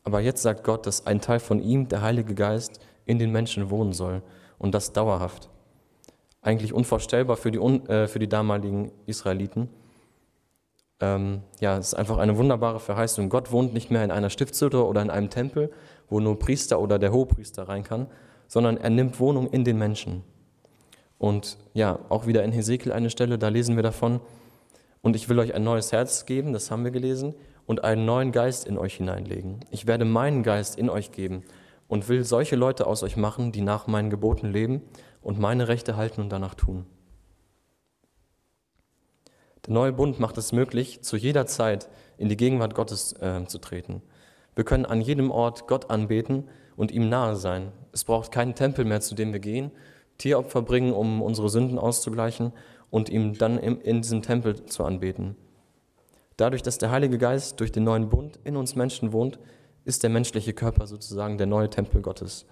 Aber 0.04 0.20
jetzt 0.20 0.42
sagt 0.42 0.64
Gott, 0.64 0.86
dass 0.86 1.08
ein 1.08 1.22
Teil 1.22 1.40
von 1.40 1.62
ihm, 1.62 1.88
der 1.88 2.02
Heilige 2.02 2.36
Geist, 2.36 2.80
in 3.06 3.20
den 3.20 3.32
Menschen 3.32 3.70
wohnen 3.70 3.94
soll 3.94 4.22
und 4.58 4.76
das 4.76 4.94
dauerhaft. 4.94 5.50
Eigentlich 6.42 6.74
unvorstellbar 6.74 7.38
für 7.38 7.52
die, 7.52 7.60
äh, 7.60 8.08
für 8.08 8.20
die 8.20 8.28
damaligen 8.28 8.92
Israeliten. 9.06 9.70
Ähm, 11.02 11.42
ja, 11.60 11.78
es 11.78 11.88
ist 11.88 11.94
einfach 11.96 12.18
eine 12.18 12.38
wunderbare 12.38 12.80
Verheißung. 12.80 13.30
Gott 13.30 13.52
wohnt 13.52 13.74
nicht 13.74 13.92
mehr 13.92 14.04
in 14.04 14.12
einer 14.12 14.30
Stiftshütte 14.30 14.86
oder 14.86 15.02
in 15.02 15.10
einem 15.10 15.30
Tempel, 15.30 15.72
wo 16.10 16.20
nur 16.20 16.38
Priester 16.38 16.80
oder 16.80 17.00
der 17.00 17.12
Hohepriester 17.12 17.68
rein 17.68 17.84
kann, 17.84 18.08
sondern 18.48 18.78
er 18.78 18.92
nimmt 18.92 19.20
Wohnung 19.20 19.50
in 19.50 19.64
den 19.64 19.78
Menschen. 19.78 20.24
Und 21.18 21.58
ja, 21.74 22.00
auch 22.10 22.28
wieder 22.28 22.44
in 22.44 22.52
Hesekiel 22.52 22.92
eine 22.92 23.10
Stelle, 23.10 23.38
da 23.38 23.50
lesen 23.50 23.76
wir 23.76 23.84
davon, 23.84 24.22
und 25.02 25.16
ich 25.16 25.30
will 25.30 25.40
euch 25.40 25.56
ein 25.56 25.64
neues 25.64 25.92
Herz 25.92 26.26
geben, 26.26 26.54
das 26.54 26.70
haben 26.70 26.84
wir 26.84 26.92
gelesen, 26.92 27.34
und 27.66 27.84
einen 27.84 28.06
neuen 28.06 28.32
Geist 28.32 28.68
in 28.68 28.78
euch 28.78 28.96
hineinlegen. 28.96 29.60
Ich 29.72 29.88
werde 29.88 30.06
meinen 30.06 30.44
Geist 30.44 30.78
in 30.78 30.90
euch 30.90 31.12
geben 31.12 31.44
und 31.88 32.10
will 32.10 32.24
solche 32.24 32.56
Leute 32.56 32.88
aus 32.88 33.04
euch 33.04 33.18
machen, 33.18 33.52
die 33.52 33.62
nach 33.62 33.88
meinen 33.88 34.10
Geboten 34.10 34.52
leben 34.52 34.82
und 35.22 35.40
meine 35.40 35.68
Rechte 35.68 35.96
halten 35.96 36.22
und 36.22 36.30
danach 36.30 36.56
tun. 36.56 36.86
Der 39.66 39.74
neue 39.74 39.94
Bund 39.94 40.20
macht 40.20 40.38
es 40.38 40.52
möglich, 40.52 41.02
zu 41.02 41.18
jeder 41.18 41.46
Zeit 41.46 41.90
in 42.18 42.30
die 42.30 42.38
Gegenwart 42.38 42.74
Gottes 42.74 43.14
äh, 43.14 43.46
zu 43.46 43.60
treten. 43.60 44.02
Wir 44.56 44.64
können 44.64 44.86
an 44.86 45.02
jedem 45.02 45.32
Ort 45.32 45.68
Gott 45.68 45.90
anbeten 45.90 46.50
und 46.76 46.92
ihm 46.92 47.10
nahe 47.10 47.36
sein. 47.36 47.72
Es 47.92 48.04
braucht 48.04 48.32
keinen 48.32 48.56
Tempel 48.56 48.86
mehr, 48.86 49.02
zu 49.02 49.16
dem 49.16 49.34
wir 49.34 49.40
gehen, 49.40 49.72
Tieropfer 50.18 50.62
bringen, 50.62 50.94
um 50.94 51.22
unsere 51.22 51.50
Sünden 51.50 51.78
auszugleichen 51.78 52.54
und 52.90 53.10
ihm 53.10 53.38
dann 53.38 53.58
in 53.58 54.02
diesem 54.02 54.22
Tempel 54.22 54.66
zu 54.66 54.84
anbeten. 54.84 55.36
Dadurch, 56.38 56.64
dass 56.64 56.78
der 56.78 56.92
Heilige 56.92 57.18
Geist 57.18 57.60
durch 57.60 57.72
den 57.72 57.84
neuen 57.84 58.10
Bund 58.10 58.40
in 58.44 58.58
uns 58.58 58.76
Menschen 58.76 59.12
wohnt, 59.14 59.40
ist 59.86 60.04
der 60.04 60.10
menschliche 60.10 60.54
Körper 60.54 60.88
sozusagen 60.88 61.38
der 61.38 61.48
neue 61.48 61.70
Tempel 61.70 62.02
Gottes. 62.02 62.46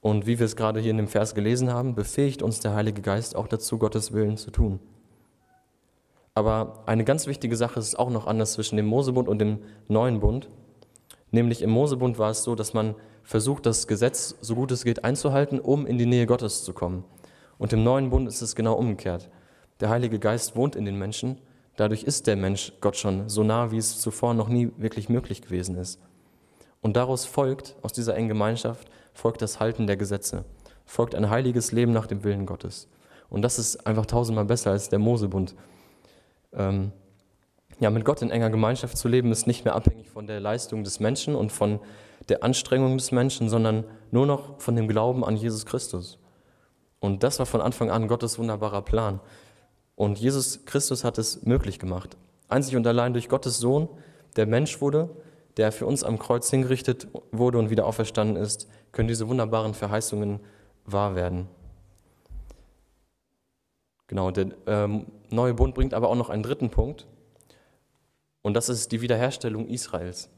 Und 0.00 0.26
wie 0.26 0.38
wir 0.38 0.46
es 0.46 0.56
gerade 0.56 0.80
hier 0.80 0.92
in 0.92 0.96
dem 0.96 1.08
Vers 1.08 1.34
gelesen 1.34 1.72
haben, 1.72 1.94
befähigt 1.94 2.42
uns 2.42 2.60
der 2.60 2.74
Heilige 2.74 3.02
Geist 3.02 3.34
auch 3.34 3.48
dazu, 3.48 3.78
Gottes 3.78 4.12
Willen 4.12 4.36
zu 4.36 4.50
tun. 4.50 4.80
Aber 6.38 6.84
eine 6.86 7.02
ganz 7.02 7.26
wichtige 7.26 7.56
Sache 7.56 7.80
ist 7.80 7.98
auch 7.98 8.10
noch 8.10 8.28
anders 8.28 8.52
zwischen 8.52 8.76
dem 8.76 8.86
Mosebund 8.86 9.28
und 9.28 9.40
dem 9.40 9.58
neuen 9.88 10.20
Bund. 10.20 10.48
Nämlich 11.32 11.62
im 11.62 11.70
Mosebund 11.70 12.16
war 12.16 12.30
es 12.30 12.44
so, 12.44 12.54
dass 12.54 12.74
man 12.74 12.94
versucht, 13.24 13.66
das 13.66 13.88
Gesetz 13.88 14.36
so 14.40 14.54
gut 14.54 14.70
es 14.70 14.84
geht 14.84 15.02
einzuhalten, 15.02 15.58
um 15.58 15.84
in 15.84 15.98
die 15.98 16.06
Nähe 16.06 16.26
Gottes 16.26 16.62
zu 16.62 16.72
kommen. 16.72 17.02
Und 17.58 17.72
im 17.72 17.82
neuen 17.82 18.10
Bund 18.10 18.28
ist 18.28 18.40
es 18.40 18.54
genau 18.54 18.74
umgekehrt. 18.74 19.30
Der 19.80 19.88
Heilige 19.88 20.20
Geist 20.20 20.54
wohnt 20.54 20.76
in 20.76 20.84
den 20.84 20.94
Menschen, 20.94 21.38
dadurch 21.74 22.04
ist 22.04 22.28
der 22.28 22.36
Mensch 22.36 22.72
Gott 22.80 22.96
schon 22.96 23.28
so 23.28 23.42
nah, 23.42 23.72
wie 23.72 23.78
es 23.78 23.98
zuvor 23.98 24.32
noch 24.32 24.48
nie 24.48 24.70
wirklich 24.76 25.08
möglich 25.08 25.42
gewesen 25.42 25.74
ist. 25.74 25.98
Und 26.82 26.94
daraus 26.94 27.24
folgt, 27.24 27.74
aus 27.82 27.92
dieser 27.92 28.14
engen 28.14 28.28
Gemeinschaft, 28.28 28.88
folgt 29.12 29.42
das 29.42 29.58
Halten 29.58 29.88
der 29.88 29.96
Gesetze, 29.96 30.44
folgt 30.86 31.16
ein 31.16 31.30
heiliges 31.30 31.72
Leben 31.72 31.90
nach 31.90 32.06
dem 32.06 32.22
Willen 32.22 32.46
Gottes. 32.46 32.86
Und 33.28 33.42
das 33.42 33.58
ist 33.58 33.88
einfach 33.88 34.06
tausendmal 34.06 34.44
besser 34.44 34.70
als 34.70 34.88
der 34.88 35.00
Mosebund. 35.00 35.56
Ähm, 36.52 36.92
Ja, 37.80 37.90
mit 37.90 38.04
Gott 38.04 38.22
in 38.22 38.30
enger 38.30 38.50
Gemeinschaft 38.50 38.96
zu 38.96 39.06
leben, 39.06 39.30
ist 39.30 39.46
nicht 39.46 39.64
mehr 39.64 39.76
abhängig 39.76 40.08
von 40.10 40.26
der 40.26 40.40
Leistung 40.40 40.82
des 40.82 40.98
Menschen 40.98 41.36
und 41.36 41.52
von 41.52 41.78
der 42.28 42.42
Anstrengung 42.42 42.98
des 42.98 43.12
Menschen, 43.12 43.48
sondern 43.48 43.84
nur 44.10 44.26
noch 44.26 44.60
von 44.60 44.74
dem 44.74 44.88
Glauben 44.88 45.24
an 45.24 45.36
Jesus 45.36 45.64
Christus. 45.64 46.18
Und 46.98 47.22
das 47.22 47.38
war 47.38 47.46
von 47.46 47.60
Anfang 47.60 47.90
an 47.90 48.08
Gottes 48.08 48.36
wunderbarer 48.36 48.82
Plan. 48.82 49.20
Und 49.94 50.18
Jesus 50.18 50.64
Christus 50.64 51.04
hat 51.04 51.18
es 51.18 51.44
möglich 51.44 51.78
gemacht. 51.78 52.16
Einzig 52.48 52.74
und 52.74 52.86
allein 52.86 53.12
durch 53.12 53.28
Gottes 53.28 53.58
Sohn, 53.58 53.88
der 54.34 54.46
Mensch 54.46 54.80
wurde, 54.80 55.10
der 55.56 55.70
für 55.70 55.86
uns 55.86 56.02
am 56.02 56.18
Kreuz 56.18 56.50
hingerichtet 56.50 57.06
wurde 57.30 57.58
und 57.58 57.70
wieder 57.70 57.86
auferstanden 57.86 58.36
ist, 58.36 58.68
können 58.90 59.08
diese 59.08 59.28
wunderbaren 59.28 59.74
Verheißungen 59.74 60.40
wahr 60.84 61.14
werden. 61.14 61.46
Genau, 64.08 64.32
der 64.32 64.48
ähm, 64.66 65.06
neue 65.30 65.54
Bund 65.54 65.74
bringt 65.74 65.94
aber 65.94 66.08
auch 66.08 66.16
noch 66.16 66.30
einen 66.30 66.42
dritten 66.42 66.70
Punkt. 66.70 67.06
Und 68.42 68.54
das 68.54 68.68
ist 68.68 68.92
die 68.92 69.00
Wiederherstellung 69.00 69.66
Israels. 69.68 70.30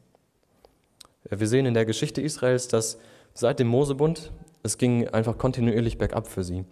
Wir 1.28 1.46
sehen 1.46 1.66
in 1.66 1.74
der 1.74 1.84
Geschichte 1.84 2.20
Israels, 2.20 2.68
dass 2.68 2.98
seit 3.34 3.60
dem 3.60 3.68
Mosebund 3.68 4.32
es 4.62 4.78
ging 4.78 5.08
einfach 5.08 5.38
kontinuierlich 5.38 5.98
bergab 5.98 6.26
für 6.26 6.44
sie. 6.44 6.64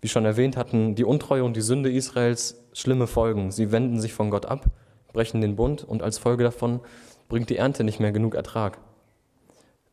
Wie 0.00 0.08
schon 0.08 0.24
erwähnt, 0.24 0.56
hatten 0.56 0.94
die 0.94 1.04
Untreue 1.04 1.44
und 1.44 1.56
die 1.56 1.62
Sünde 1.62 1.90
Israels 1.90 2.62
schlimme 2.72 3.06
Folgen. 3.06 3.50
Sie 3.50 3.72
wenden 3.72 4.00
sich 4.00 4.12
von 4.12 4.30
Gott 4.30 4.46
ab, 4.46 4.66
brechen 5.12 5.40
den 5.40 5.56
Bund 5.56 5.82
und 5.82 6.02
als 6.02 6.18
Folge 6.18 6.44
davon 6.44 6.80
bringt 7.28 7.50
die 7.50 7.56
Ernte 7.56 7.82
nicht 7.82 7.98
mehr 7.98 8.12
genug 8.12 8.34
Ertrag. 8.34 8.78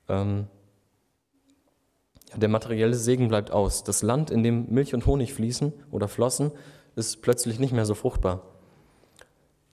Ähm, 0.09 0.47
der 2.35 2.49
materielle 2.49 2.95
Segen 2.95 3.27
bleibt 3.27 3.51
aus. 3.51 3.83
Das 3.83 4.01
Land, 4.01 4.31
in 4.31 4.43
dem 4.43 4.69
Milch 4.69 4.93
und 4.93 5.05
Honig 5.05 5.33
fließen 5.33 5.71
oder 5.91 6.07
flossen, 6.07 6.51
ist 6.95 7.21
plötzlich 7.21 7.59
nicht 7.59 7.73
mehr 7.73 7.85
so 7.85 7.95
fruchtbar. 7.95 8.41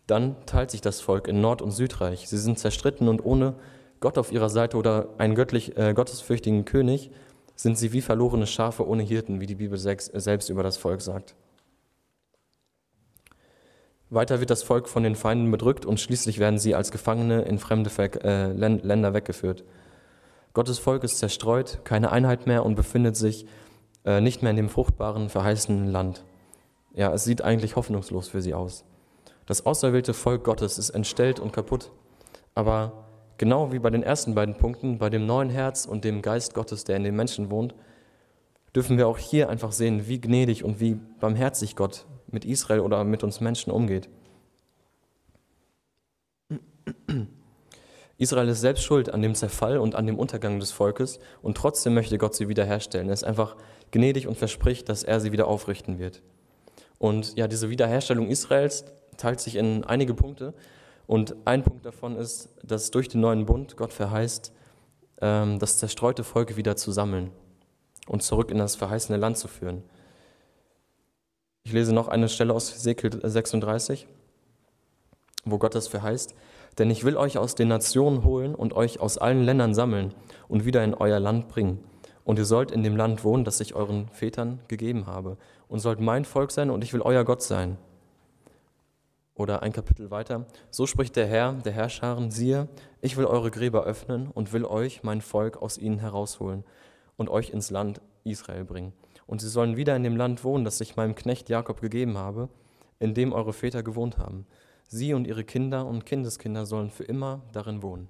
Dann 0.07 0.35
teilt 0.47 0.71
sich 0.71 0.81
das 0.81 1.01
Volk 1.01 1.29
in 1.29 1.41
Nord- 1.41 1.63
und 1.63 1.71
Südreich. 1.71 2.29
Sie 2.29 2.39
sind 2.39 2.59
zerstritten 2.59 3.09
und 3.09 3.25
ohne 3.25 3.55
Gott 4.01 4.19
auf 4.19 4.33
ihrer 4.33 4.49
Seite 4.49 4.77
oder 4.77 5.11
einen 5.19 5.35
göttlich, 5.35 5.77
äh, 5.77 5.93
gottesfürchtigen 5.95 6.65
König 6.65 7.11
sind 7.55 7.77
sie 7.77 7.93
wie 7.93 8.01
verlorene 8.01 8.47
Schafe 8.47 8.89
ohne 8.89 9.03
Hirten, 9.03 9.41
wie 9.41 9.47
die 9.47 9.55
Bibel 9.55 9.79
selbst 9.79 10.49
über 10.49 10.63
das 10.63 10.79
Volk 10.79 11.03
sagt. 11.03 11.35
Weiter 14.09 14.41
wird 14.41 14.51
das 14.51 14.63
Volk 14.63 14.89
von 14.89 15.03
den 15.03 15.15
Feinden 15.15 15.51
bedrückt 15.51 15.85
und 15.87 16.01
schließlich 16.01 16.39
werden 16.39 16.59
sie 16.59 16.75
als 16.75 16.91
Gefangene 16.91 17.43
in 17.43 17.59
fremde 17.59 17.91
äh, 18.25 18.51
Länder 18.53 19.15
weggeführt. 19.15 19.65
Gottes 20.53 20.81
Volk 20.81 21.05
ist 21.05 21.19
zerstreut, 21.19 21.81
keine 21.85 22.11
Einheit 22.11 22.47
mehr 22.47 22.65
und 22.65 22.75
befindet 22.75 23.17
sich 23.17 23.47
äh, 24.05 24.21
nicht 24.21 24.43
mehr 24.43 24.51
in 24.51 24.57
dem 24.57 24.69
fruchtbaren, 24.69 25.29
verheißenen 25.29 25.87
Land. 25.87 26.25
Ja, 26.95 27.13
es 27.13 27.25
sieht 27.25 27.43
eigentlich 27.43 27.77
hoffnungslos 27.77 28.29
für 28.29 28.43
sie 28.43 28.55
aus. 28.55 28.85
Das 29.47 29.67
auserwählte 29.67 30.15
Volk 30.15 30.45
Gottes 30.45 30.79
ist 30.79 30.91
entstellt 30.91 31.41
und 31.41 31.53
kaputt, 31.53 31.91
aber 32.55 33.07
Genau 33.41 33.73
wie 33.73 33.79
bei 33.79 33.89
den 33.89 34.03
ersten 34.03 34.35
beiden 34.35 34.55
Punkten, 34.55 34.99
bei 34.99 35.09
dem 35.09 35.25
neuen 35.25 35.49
Herz 35.49 35.87
und 35.87 36.05
dem 36.05 36.21
Geist 36.21 36.53
Gottes, 36.53 36.85
der 36.85 36.99
in 36.99 37.05
den 37.05 37.17
Menschen 37.17 37.51
wohnt, 37.51 37.75
dürfen 38.77 38.99
wir 38.99 39.09
auch 39.09 39.17
hier 39.17 39.49
einfach 39.49 39.73
sehen, 39.73 40.07
wie 40.09 40.21
gnädig 40.21 40.63
und 40.63 40.79
wie 40.79 40.97
barmherzig 41.21 41.75
Gott 41.75 42.05
mit 42.27 42.45
Israel 42.45 42.81
oder 42.81 43.03
mit 43.03 43.25
uns 43.25 43.41
Menschen 43.41 43.73
umgeht. 43.73 44.11
Israel 48.19 48.49
ist 48.49 48.61
selbst 48.61 48.85
schuld 48.85 49.09
an 49.09 49.23
dem 49.23 49.35
Zerfall 49.35 49.79
und 49.79 49.95
an 49.95 50.07
dem 50.07 50.19
Untergang 50.19 50.61
des 50.61 50.71
Volkes 50.71 51.19
und 51.41 51.57
trotzdem 51.57 51.95
möchte 51.95 52.19
Gott 52.19 52.35
sie 52.35 52.49
wiederherstellen. 52.51 53.09
Er 53.09 53.15
ist 53.15 53.25
einfach 53.25 53.57
gnädig 53.91 54.27
und 54.29 54.37
verspricht, 54.37 54.91
dass 54.91 55.03
er 55.03 55.19
sie 55.19 55.33
wieder 55.33 55.47
aufrichten 55.47 55.99
wird. 55.99 56.21
Und 57.01 57.37
ja, 57.37 57.49
diese 57.49 57.71
Wiederherstellung 57.71 58.29
Israels 58.29 58.85
teilt 59.17 59.41
sich 59.41 59.57
in 59.57 59.83
einige 59.83 60.15
Punkte, 60.15 60.55
und 61.11 61.35
ein 61.45 61.65
Punkt 61.65 61.85
davon 61.85 62.15
ist, 62.15 62.51
dass 62.63 62.93
durch 62.93 63.09
den 63.09 63.21
neuen 63.21 63.45
Bund 63.45 63.77
Gott 63.77 63.93
verheißt, 63.93 64.53
ähm, 65.21 65.59
das 65.59 65.79
zerstreute 65.79 66.23
Volk 66.23 66.55
wieder 66.55 66.77
zu 66.77 66.93
sammeln 66.93 67.33
und 68.07 68.23
zurück 68.23 68.53
in 68.53 68.59
das 68.59 68.77
verheißene 68.77 69.19
Land 69.19 69.37
zu 69.37 69.49
führen. 69.49 69.83
Ich 71.65 71.73
lese 71.73 71.93
noch 71.93 72.07
eine 72.07 72.29
Stelle 72.29 72.55
aus 72.55 72.73
Hesekiel 72.73 73.19
36, 73.29 74.07
wo 75.45 75.59
Gott 75.59 75.75
das 75.75 75.89
verheißt. 75.89 76.33
Denn 76.79 76.91
ich 76.91 77.03
will 77.03 77.17
euch 77.17 77.39
aus 77.39 77.57
den 77.57 77.67
Nationen 77.67 78.23
holen 78.23 78.55
und 78.55 78.73
euch 78.73 79.01
aus 79.01 79.19
allen 79.19 79.43
Ländern 79.43 79.75
sammeln 79.75 80.15
und 80.47 80.65
wieder 80.65 80.85
in 80.85 80.95
euer 80.95 81.19
Land 81.19 81.49
bringen. 81.49 81.83
Und 82.23 82.39
ihr 82.39 82.45
sollt 82.45 82.71
in 82.71 82.85
dem 82.85 82.97
Land 82.97 83.25
wohnen, 83.25 83.45
das 83.45 83.59
ich 83.59 83.75
euren 83.75 84.07
Vätern 84.11 84.61
gegeben 84.69 85.09
habe. 85.09 85.39
Und 85.71 85.79
sollt 85.79 86.01
mein 86.01 86.27
Volk 86.27 86.51
sein 86.51 86.69
und 86.69 86.85
ich 86.85 86.93
will 86.93 87.01
euer 87.01 87.25
Gott 87.25 87.43
sein. 87.43 87.79
Oder 89.35 89.63
ein 89.63 89.73
Kapitel 89.73 90.11
weiter. 90.11 90.45
So 90.71 90.87
spricht 90.87 91.17
der 91.17 91.27
Herr, 91.27 91.53
der 91.53 91.73
Herrscharen, 91.73 92.31
siehe, 92.31 92.69
ich 93.01 93.17
will 93.17 93.25
eure 93.25 93.51
Gräber 93.51 93.85
öffnen 93.85 94.27
und 94.27 94.53
will 94.53 94.67
euch, 94.67 95.03
mein 95.03 95.23
Volk, 95.23 95.63
aus 95.63 95.79
ihnen 95.79 95.99
herausholen 95.99 96.65
und 97.17 97.31
euch 97.31 97.51
ins 97.51 97.71
Land 97.71 98.03
Israel 98.25 98.65
bringen. 98.65 98.93
Und 99.27 99.41
sie 99.41 99.49
sollen 99.49 99.77
wieder 99.77 99.95
in 99.95 100.03
dem 100.03 100.17
Land 100.17 100.45
wohnen, 100.45 100.65
das 100.65 100.81
ich 100.81 100.97
meinem 100.97 101.15
Knecht 101.15 101.49
Jakob 101.49 101.81
gegeben 101.81 102.19
habe, 102.19 102.49
in 102.99 103.15
dem 103.15 103.33
eure 103.33 103.53
Väter 103.53 103.83
gewohnt 103.83 104.19
haben. 104.19 104.47
Sie 104.89 105.15
und 105.15 105.27
ihre 105.27 105.45
Kinder 105.45 105.87
und 105.87 106.05
Kindeskinder 106.05 106.67
sollen 106.67 106.91
für 106.91 107.05
immer 107.05 107.43
darin 107.53 107.81
wohnen. 107.81 108.09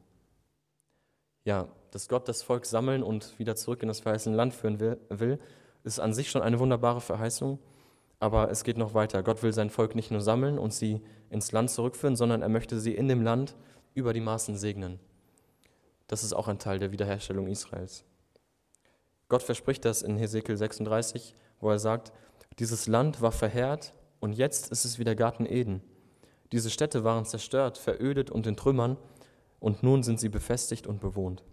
Ja, 1.44 1.68
dass 1.90 2.09
Gott 2.09 2.27
das 2.27 2.42
Volk 2.42 2.64
sammeln 2.64 3.03
und 3.03 3.38
wieder 3.38 3.55
zurück 3.55 3.83
in 3.83 3.88
das 3.88 4.01
verheißene 4.01 4.35
Land 4.35 4.55
führen 4.55 4.81
will, 4.81 5.38
ist 5.85 6.01
an 6.01 6.12
sich 6.12 6.31
schon 6.31 6.43
eine 6.43 6.59
wunderbare 6.59 7.01
Verheißung. 7.01 7.59
Aber 8.19 8.51
es 8.51 8.64
geht 8.64 8.77
noch 8.77 8.93
weiter. 8.93 9.23
Gott 9.23 9.43
will 9.43 9.53
sein 9.53 9.71
Volk 9.71 9.95
nicht 9.95 10.11
nur 10.11 10.21
sammeln 10.21 10.59
und 10.59 10.75
sie 10.75 11.01
ins 11.31 11.53
Land 11.53 11.71
zurückführen, 11.71 12.16
sondern 12.16 12.43
er 12.43 12.51
möchte 12.51 12.79
sie 12.79 12.95
in 12.95 13.09
dem 13.09 13.23
Land 13.23 13.57
über 13.95 14.12
die 14.12 14.21
Maßen 14.21 14.57
segnen. 14.57 15.01
Das 16.07 16.23
ist 16.23 16.35
auch 16.35 16.49
ein 16.49 16.59
Teil 16.59 16.79
der 16.79 16.93
Wiederherstellung 16.93 17.47
Israels. 17.47 18.05
Gott 19.29 19.43
verspricht 19.43 19.85
das 19.85 20.03
in 20.03 20.19
Hesekiel 20.19 20.57
36, 20.57 21.35
wo 21.61 21.71
er 21.71 21.79
sagt, 21.79 22.12
dieses 22.59 22.88
Land 22.88 23.23
war 23.23 23.33
verheert 23.33 23.95
und 24.19 24.33
jetzt 24.33 24.71
ist 24.71 24.85
es 24.85 24.99
wieder 24.99 25.14
Garten 25.14 25.47
Eden. 25.47 25.83
Diese 26.53 26.69
Städte 26.69 27.05
waren 27.05 27.25
zerstört, 27.25 27.79
verödet 27.79 28.31
und 28.31 28.47
in 28.47 28.57
Trümmern 28.57 28.97
und 29.61 29.83
nun 29.83 30.03
sind 30.03 30.19
sie 30.19 30.29
befestigt 30.29 30.87
und 30.87 31.01
bewohnt. 31.01 31.45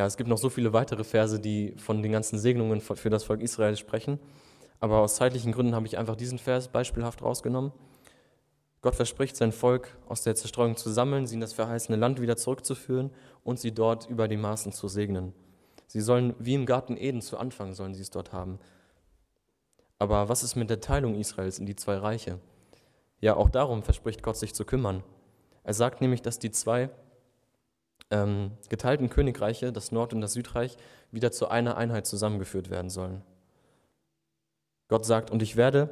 Ja, 0.00 0.06
es 0.06 0.16
gibt 0.16 0.30
noch 0.30 0.38
so 0.38 0.48
viele 0.48 0.72
weitere 0.72 1.04
Verse, 1.04 1.38
die 1.38 1.74
von 1.76 2.02
den 2.02 2.10
ganzen 2.10 2.38
Segnungen 2.38 2.80
für 2.80 3.10
das 3.10 3.24
Volk 3.24 3.42
Israel 3.42 3.76
sprechen. 3.76 4.18
Aber 4.78 5.00
aus 5.00 5.16
zeitlichen 5.16 5.52
Gründen 5.52 5.74
habe 5.74 5.86
ich 5.86 5.98
einfach 5.98 6.16
diesen 6.16 6.38
Vers 6.38 6.68
beispielhaft 6.68 7.20
rausgenommen. 7.20 7.70
Gott 8.80 8.94
verspricht, 8.94 9.36
sein 9.36 9.52
Volk 9.52 9.98
aus 10.08 10.22
der 10.22 10.36
Zerstreuung 10.36 10.78
zu 10.78 10.88
sammeln, 10.88 11.26
sie 11.26 11.34
in 11.34 11.42
das 11.42 11.52
verheißene 11.52 11.98
Land 11.98 12.18
wieder 12.18 12.38
zurückzuführen 12.38 13.10
und 13.44 13.60
sie 13.60 13.72
dort 13.72 14.08
über 14.08 14.26
die 14.26 14.38
Maßen 14.38 14.72
zu 14.72 14.88
segnen. 14.88 15.34
Sie 15.86 16.00
sollen 16.00 16.34
wie 16.38 16.54
im 16.54 16.64
Garten 16.64 16.96
Eden 16.96 17.20
zu 17.20 17.36
Anfang 17.36 17.74
sollen 17.74 17.92
sie 17.92 18.00
es 18.00 18.08
dort 18.08 18.32
haben. 18.32 18.58
Aber 19.98 20.30
was 20.30 20.42
ist 20.42 20.56
mit 20.56 20.70
der 20.70 20.80
Teilung 20.80 21.14
Israels 21.14 21.58
in 21.58 21.66
die 21.66 21.76
zwei 21.76 21.98
Reiche? 21.98 22.38
Ja, 23.20 23.36
auch 23.36 23.50
darum 23.50 23.82
verspricht 23.82 24.22
Gott 24.22 24.38
sich 24.38 24.54
zu 24.54 24.64
kümmern. 24.64 25.02
Er 25.62 25.74
sagt 25.74 26.00
nämlich, 26.00 26.22
dass 26.22 26.38
die 26.38 26.52
zwei 26.52 26.88
ähm, 28.10 28.52
geteilten 28.68 29.08
Königreiche, 29.08 29.72
das 29.72 29.92
Nord- 29.92 30.12
und 30.12 30.20
das 30.20 30.32
Südreich, 30.32 30.76
wieder 31.10 31.32
zu 31.32 31.48
einer 31.48 31.76
Einheit 31.76 32.06
zusammengeführt 32.06 32.70
werden 32.70 32.90
sollen. 32.90 33.22
Gott 34.88 35.06
sagt, 35.06 35.30
und 35.30 35.42
ich 35.42 35.56
werde 35.56 35.90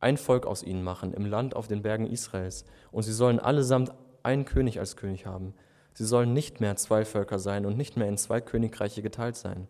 ein 0.00 0.16
Volk 0.16 0.46
aus 0.46 0.62
ihnen 0.62 0.82
machen 0.82 1.12
im 1.12 1.26
Land 1.26 1.54
auf 1.54 1.68
den 1.68 1.82
Bergen 1.82 2.06
Israels, 2.06 2.64
und 2.90 3.02
sie 3.02 3.12
sollen 3.12 3.38
allesamt 3.38 3.92
einen 4.22 4.44
König 4.44 4.78
als 4.80 4.96
König 4.96 5.26
haben. 5.26 5.54
Sie 5.92 6.04
sollen 6.04 6.32
nicht 6.32 6.60
mehr 6.60 6.76
zwei 6.76 7.04
Völker 7.04 7.38
sein 7.38 7.66
und 7.66 7.76
nicht 7.76 7.96
mehr 7.96 8.08
in 8.08 8.16
zwei 8.16 8.40
Königreiche 8.40 9.02
geteilt 9.02 9.36
sein. 9.36 9.66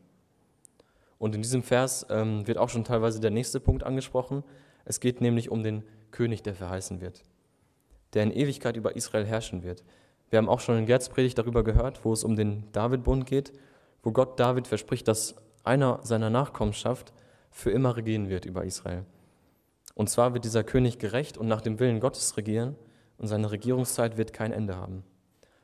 Und 1.19 1.35
in 1.35 1.43
diesem 1.43 1.63
Vers 1.63 2.07
ähm, 2.09 2.47
wird 2.47 2.59
auch 2.59 2.69
schon 2.69 2.85
teilweise 2.85 3.21
der 3.21 3.31
nächste 3.31 3.61
Punkt 3.61 3.83
angesprochen. 3.83 4.45
Es 4.85 5.01
geht 5.01 5.21
nämlich 5.21 5.51
um 5.51 5.63
den 5.63 5.83
König, 6.11 6.43
der 6.43 6.55
verheißen 6.55 7.01
wird, 7.01 7.23
der 8.15 8.23
in 8.23 8.33
Ewigkeit 8.33 8.77
über 8.77 8.97
Israel 8.97 9.27
herrschen 9.27 9.63
wird. 9.63 9.85
Wir 10.31 10.39
haben 10.39 10.49
auch 10.49 10.61
schon 10.61 10.79
in 10.79 10.87
Gerds 10.87 11.09
Predigt 11.09 11.39
darüber 11.39 11.65
gehört, 11.65 12.05
wo 12.05 12.13
es 12.13 12.25
um 12.25 12.37
den 12.37 12.71
David-Bund 12.73 13.27
geht, 13.27 13.53
wo 14.03 14.13
Gott 14.13 14.39
David 14.39 14.67
verspricht, 14.67 15.09
dass 15.09 15.35
einer 15.65 16.01
seiner 16.03 16.31
Nachkommenschaft 16.31 17.13
für 17.51 17.71
immer 17.71 17.97
regieren 17.97 18.29
wird 18.29 18.45
über 18.45 18.65
Israel. 18.65 19.05
Und 19.95 20.09
zwar 20.09 20.33
wird 20.33 20.45
dieser 20.45 20.65
König 20.65 20.99
gerecht 20.99 21.37
und 21.37 21.49
nach 21.49 21.61
dem 21.61 21.81
Willen 21.81 22.01
Gottes 22.01 22.37
regieren 22.37 22.77
und 23.19 23.27
seine 23.27 23.51
Regierungszeit 23.51 24.17
wird 24.17 24.33
kein 24.33 24.53
Ende 24.53 24.77
haben. 24.77 25.03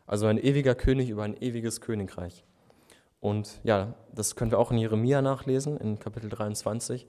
Also 0.07 0.27
ein 0.27 0.39
ewiger 0.39 0.75
König 0.75 1.09
über 1.09 1.23
ein 1.23 1.41
ewiges 1.41 1.81
Königreich. 1.81 2.45
Und 3.21 3.61
ja, 3.65 3.95
das 4.15 4.37
können 4.37 4.51
wir 4.51 4.59
auch 4.59 4.71
in 4.71 4.79
Jeremia 4.79 5.23
nachlesen, 5.23 5.79
in 5.79 5.99
Kapitel 5.99 6.29
23. 6.29 7.07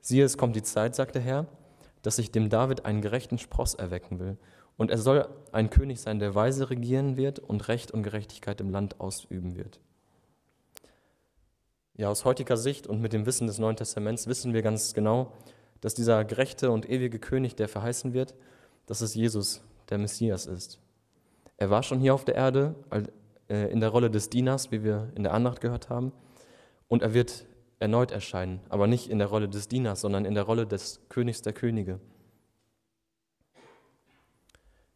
Siehe, 0.00 0.24
es 0.24 0.38
kommt 0.38 0.56
die 0.56 0.62
Zeit, 0.62 0.94
sagt 0.94 1.16
der 1.16 1.22
Herr, 1.22 1.46
dass 2.02 2.18
ich 2.18 2.30
dem 2.30 2.48
David 2.48 2.86
einen 2.86 3.02
gerechten 3.02 3.38
Spross 3.38 3.74
erwecken 3.74 4.18
will. 4.20 4.38
Und 4.78 4.90
er 4.90 4.96
soll 4.96 5.28
ein 5.52 5.68
König 5.68 6.00
sein, 6.00 6.20
der 6.20 6.34
weise 6.34 6.70
regieren 6.70 7.18
wird 7.18 7.40
und 7.40 7.68
Recht 7.68 7.90
und 7.90 8.04
Gerechtigkeit 8.04 8.60
im 8.62 8.70
Land 8.70 9.00
ausüben 9.00 9.56
wird. 9.56 9.80
Ja, 11.96 12.08
aus 12.08 12.24
heutiger 12.24 12.56
Sicht 12.56 12.86
und 12.86 13.02
mit 13.02 13.12
dem 13.12 13.26
Wissen 13.26 13.48
des 13.48 13.58
Neuen 13.58 13.76
Testaments 13.76 14.28
wissen 14.28 14.54
wir 14.54 14.62
ganz 14.62 14.94
genau, 14.94 15.32
dass 15.80 15.94
dieser 15.94 16.24
gerechte 16.24 16.70
und 16.70 16.88
ewige 16.88 17.18
König, 17.18 17.56
der 17.56 17.68
verheißen 17.68 18.14
wird, 18.14 18.36
dass 18.86 19.00
es 19.00 19.14
Jesus, 19.14 19.62
der 19.90 19.98
Messias 19.98 20.46
ist. 20.46 20.78
Er 21.56 21.70
war 21.70 21.82
schon 21.82 21.98
hier 21.98 22.14
auf 22.14 22.24
der 22.24 22.36
Erde 22.36 22.76
äh, 23.48 23.72
in 23.72 23.80
der 23.80 23.88
Rolle 23.88 24.10
des 24.10 24.30
Dieners, 24.30 24.70
wie 24.70 24.84
wir 24.84 25.10
in 25.16 25.24
der 25.24 25.34
Andacht 25.34 25.60
gehört 25.60 25.90
haben, 25.90 26.12
und 26.86 27.02
er 27.02 27.14
wird 27.14 27.46
erneut 27.80 28.12
erscheinen, 28.12 28.60
aber 28.68 28.86
nicht 28.86 29.10
in 29.10 29.18
der 29.18 29.28
Rolle 29.28 29.48
des 29.48 29.66
Dieners, 29.66 30.00
sondern 30.00 30.24
in 30.24 30.34
der 30.34 30.44
Rolle 30.44 30.66
des 30.66 31.00
Königs 31.08 31.42
der 31.42 31.52
Könige. 31.52 31.98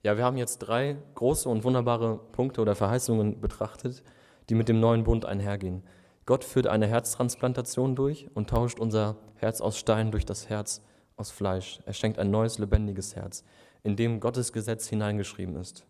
Ja, 0.05 0.17
wir 0.17 0.25
haben 0.25 0.37
jetzt 0.37 0.59
drei 0.59 0.97
große 1.15 1.49
und 1.49 1.63
wunderbare 1.63 2.19
Punkte 2.33 2.61
oder 2.61 2.75
Verheißungen 2.75 3.41
betrachtet, 3.41 4.03
die 4.49 4.57
mit 4.57 4.69
dem 4.69 4.81
neuen 4.81 5.05
Bund 5.05 5.25
einhergehen. 5.25 5.85
Gott 6.27 6.43
führt 6.43 6.67
eine 6.67 6.89
Herztransplantation 6.89 7.95
durch 7.95 8.29
und 8.35 8.51
tauscht 8.51 8.81
unser 8.81 9.17
Herz 9.37 9.61
aus 9.61 9.79
Stein 9.79 10.11
durch 10.11 10.27
das 10.27 10.49
Herz 10.49 10.83
aus 11.17 11.31
Fleisch. 11.31 11.81
Er 11.87 11.93
schenkt 11.93 12.19
ein 12.19 12.33
neues, 12.33 12.59
lebendiges 12.59 13.15
Herz, 13.15 13.45
in 13.85 13.95
dem 13.95 14.19
Gottes 14.19 14.53
Gesetz 14.53 14.89
hineingeschrieben 14.89 15.55
ist. 15.55 15.87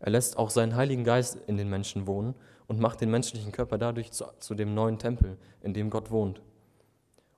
Er 0.00 0.10
lässt 0.10 0.38
auch 0.38 0.48
seinen 0.48 0.74
Heiligen 0.74 1.04
Geist 1.04 1.36
in 1.46 1.58
den 1.58 1.68
Menschen 1.68 2.06
wohnen 2.06 2.34
und 2.66 2.80
macht 2.80 3.02
den 3.02 3.10
menschlichen 3.10 3.52
Körper 3.52 3.76
dadurch 3.76 4.10
zu, 4.10 4.24
zu 4.38 4.54
dem 4.54 4.74
neuen 4.74 4.98
Tempel, 4.98 5.36
in 5.60 5.74
dem 5.74 5.90
Gott 5.90 6.10
wohnt. 6.10 6.40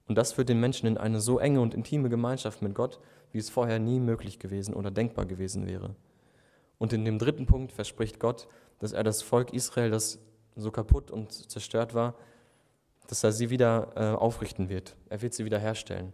Und 0.07 0.19
das 0.19 0.33
führt 0.33 0.49
den 0.49 0.61
Menschen 0.61 0.87
in 0.87 0.99
eine 0.99 1.21
so 1.21 1.39
enge 1.39 1.61
und 1.61 1.75
intime 1.75 2.09
Gemeinschaft 2.09 2.63
mit 2.63 2.75
Gott, 2.75 3.01
wie 3.35 3.39
es 3.39 3.51
vorher 3.51 3.79
nie 3.79 4.01
möglich 4.01 4.39
gewesen 4.39 4.75
oder 4.75 4.91
denkbar 4.91 5.27
gewesen 5.27 5.67
wäre. 5.67 5.95
Und 6.79 6.93
in 6.93 7.05
dem 7.05 7.19
dritten 7.19 7.47
Punkt 7.47 7.73
verspricht 7.73 8.21
Gott, 8.21 8.47
dass 8.79 8.93
er 8.93 9.03
das 9.03 9.23
Volk 9.23 9.53
Israel, 9.53 9.91
das 9.91 10.19
so 10.57 10.71
kaputt 10.71 11.11
und 11.11 11.33
zerstört 11.33 11.95
war, 11.95 12.15
dass 13.09 13.25
er 13.25 13.33
sie 13.33 13.51
wieder 13.51 13.93
äh, 13.97 14.17
aufrichten 14.17 14.69
wird. 14.69 14.97
Er 15.09 15.21
wird 15.21 15.35
sie 15.35 15.45
wieder 15.45 15.59
herstellen. 15.59 16.13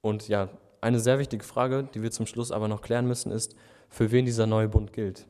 Und 0.00 0.28
ja, 0.28 0.48
eine 0.80 0.98
sehr 0.98 1.18
wichtige 1.18 1.44
Frage, 1.44 1.88
die 1.94 2.02
wir 2.02 2.10
zum 2.10 2.26
Schluss 2.26 2.50
aber 2.50 2.68
noch 2.68 2.82
klären 2.82 3.06
müssen, 3.06 3.30
ist, 3.30 3.54
für 3.88 4.10
wen 4.10 4.24
dieser 4.24 4.46
neue 4.46 4.68
Bund 4.68 4.92
gilt. 4.92 5.26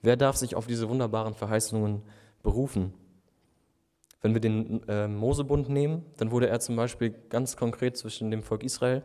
Wer 0.00 0.16
darf 0.16 0.36
sich 0.36 0.54
auf 0.54 0.66
diese 0.66 0.88
wunderbaren 0.88 1.34
Verheißungen 1.34 2.02
berufen? 2.42 2.92
Wenn 4.20 4.34
wir 4.34 4.40
den 4.40 4.86
äh, 4.88 5.08
Mosebund 5.08 5.68
nehmen, 5.68 6.04
dann 6.16 6.30
wurde 6.30 6.48
er 6.48 6.60
zum 6.60 6.76
Beispiel 6.76 7.14
ganz 7.28 7.56
konkret 7.56 7.96
zwischen 7.96 8.30
dem 8.30 8.42
Volk 8.42 8.64
Israel 8.64 9.02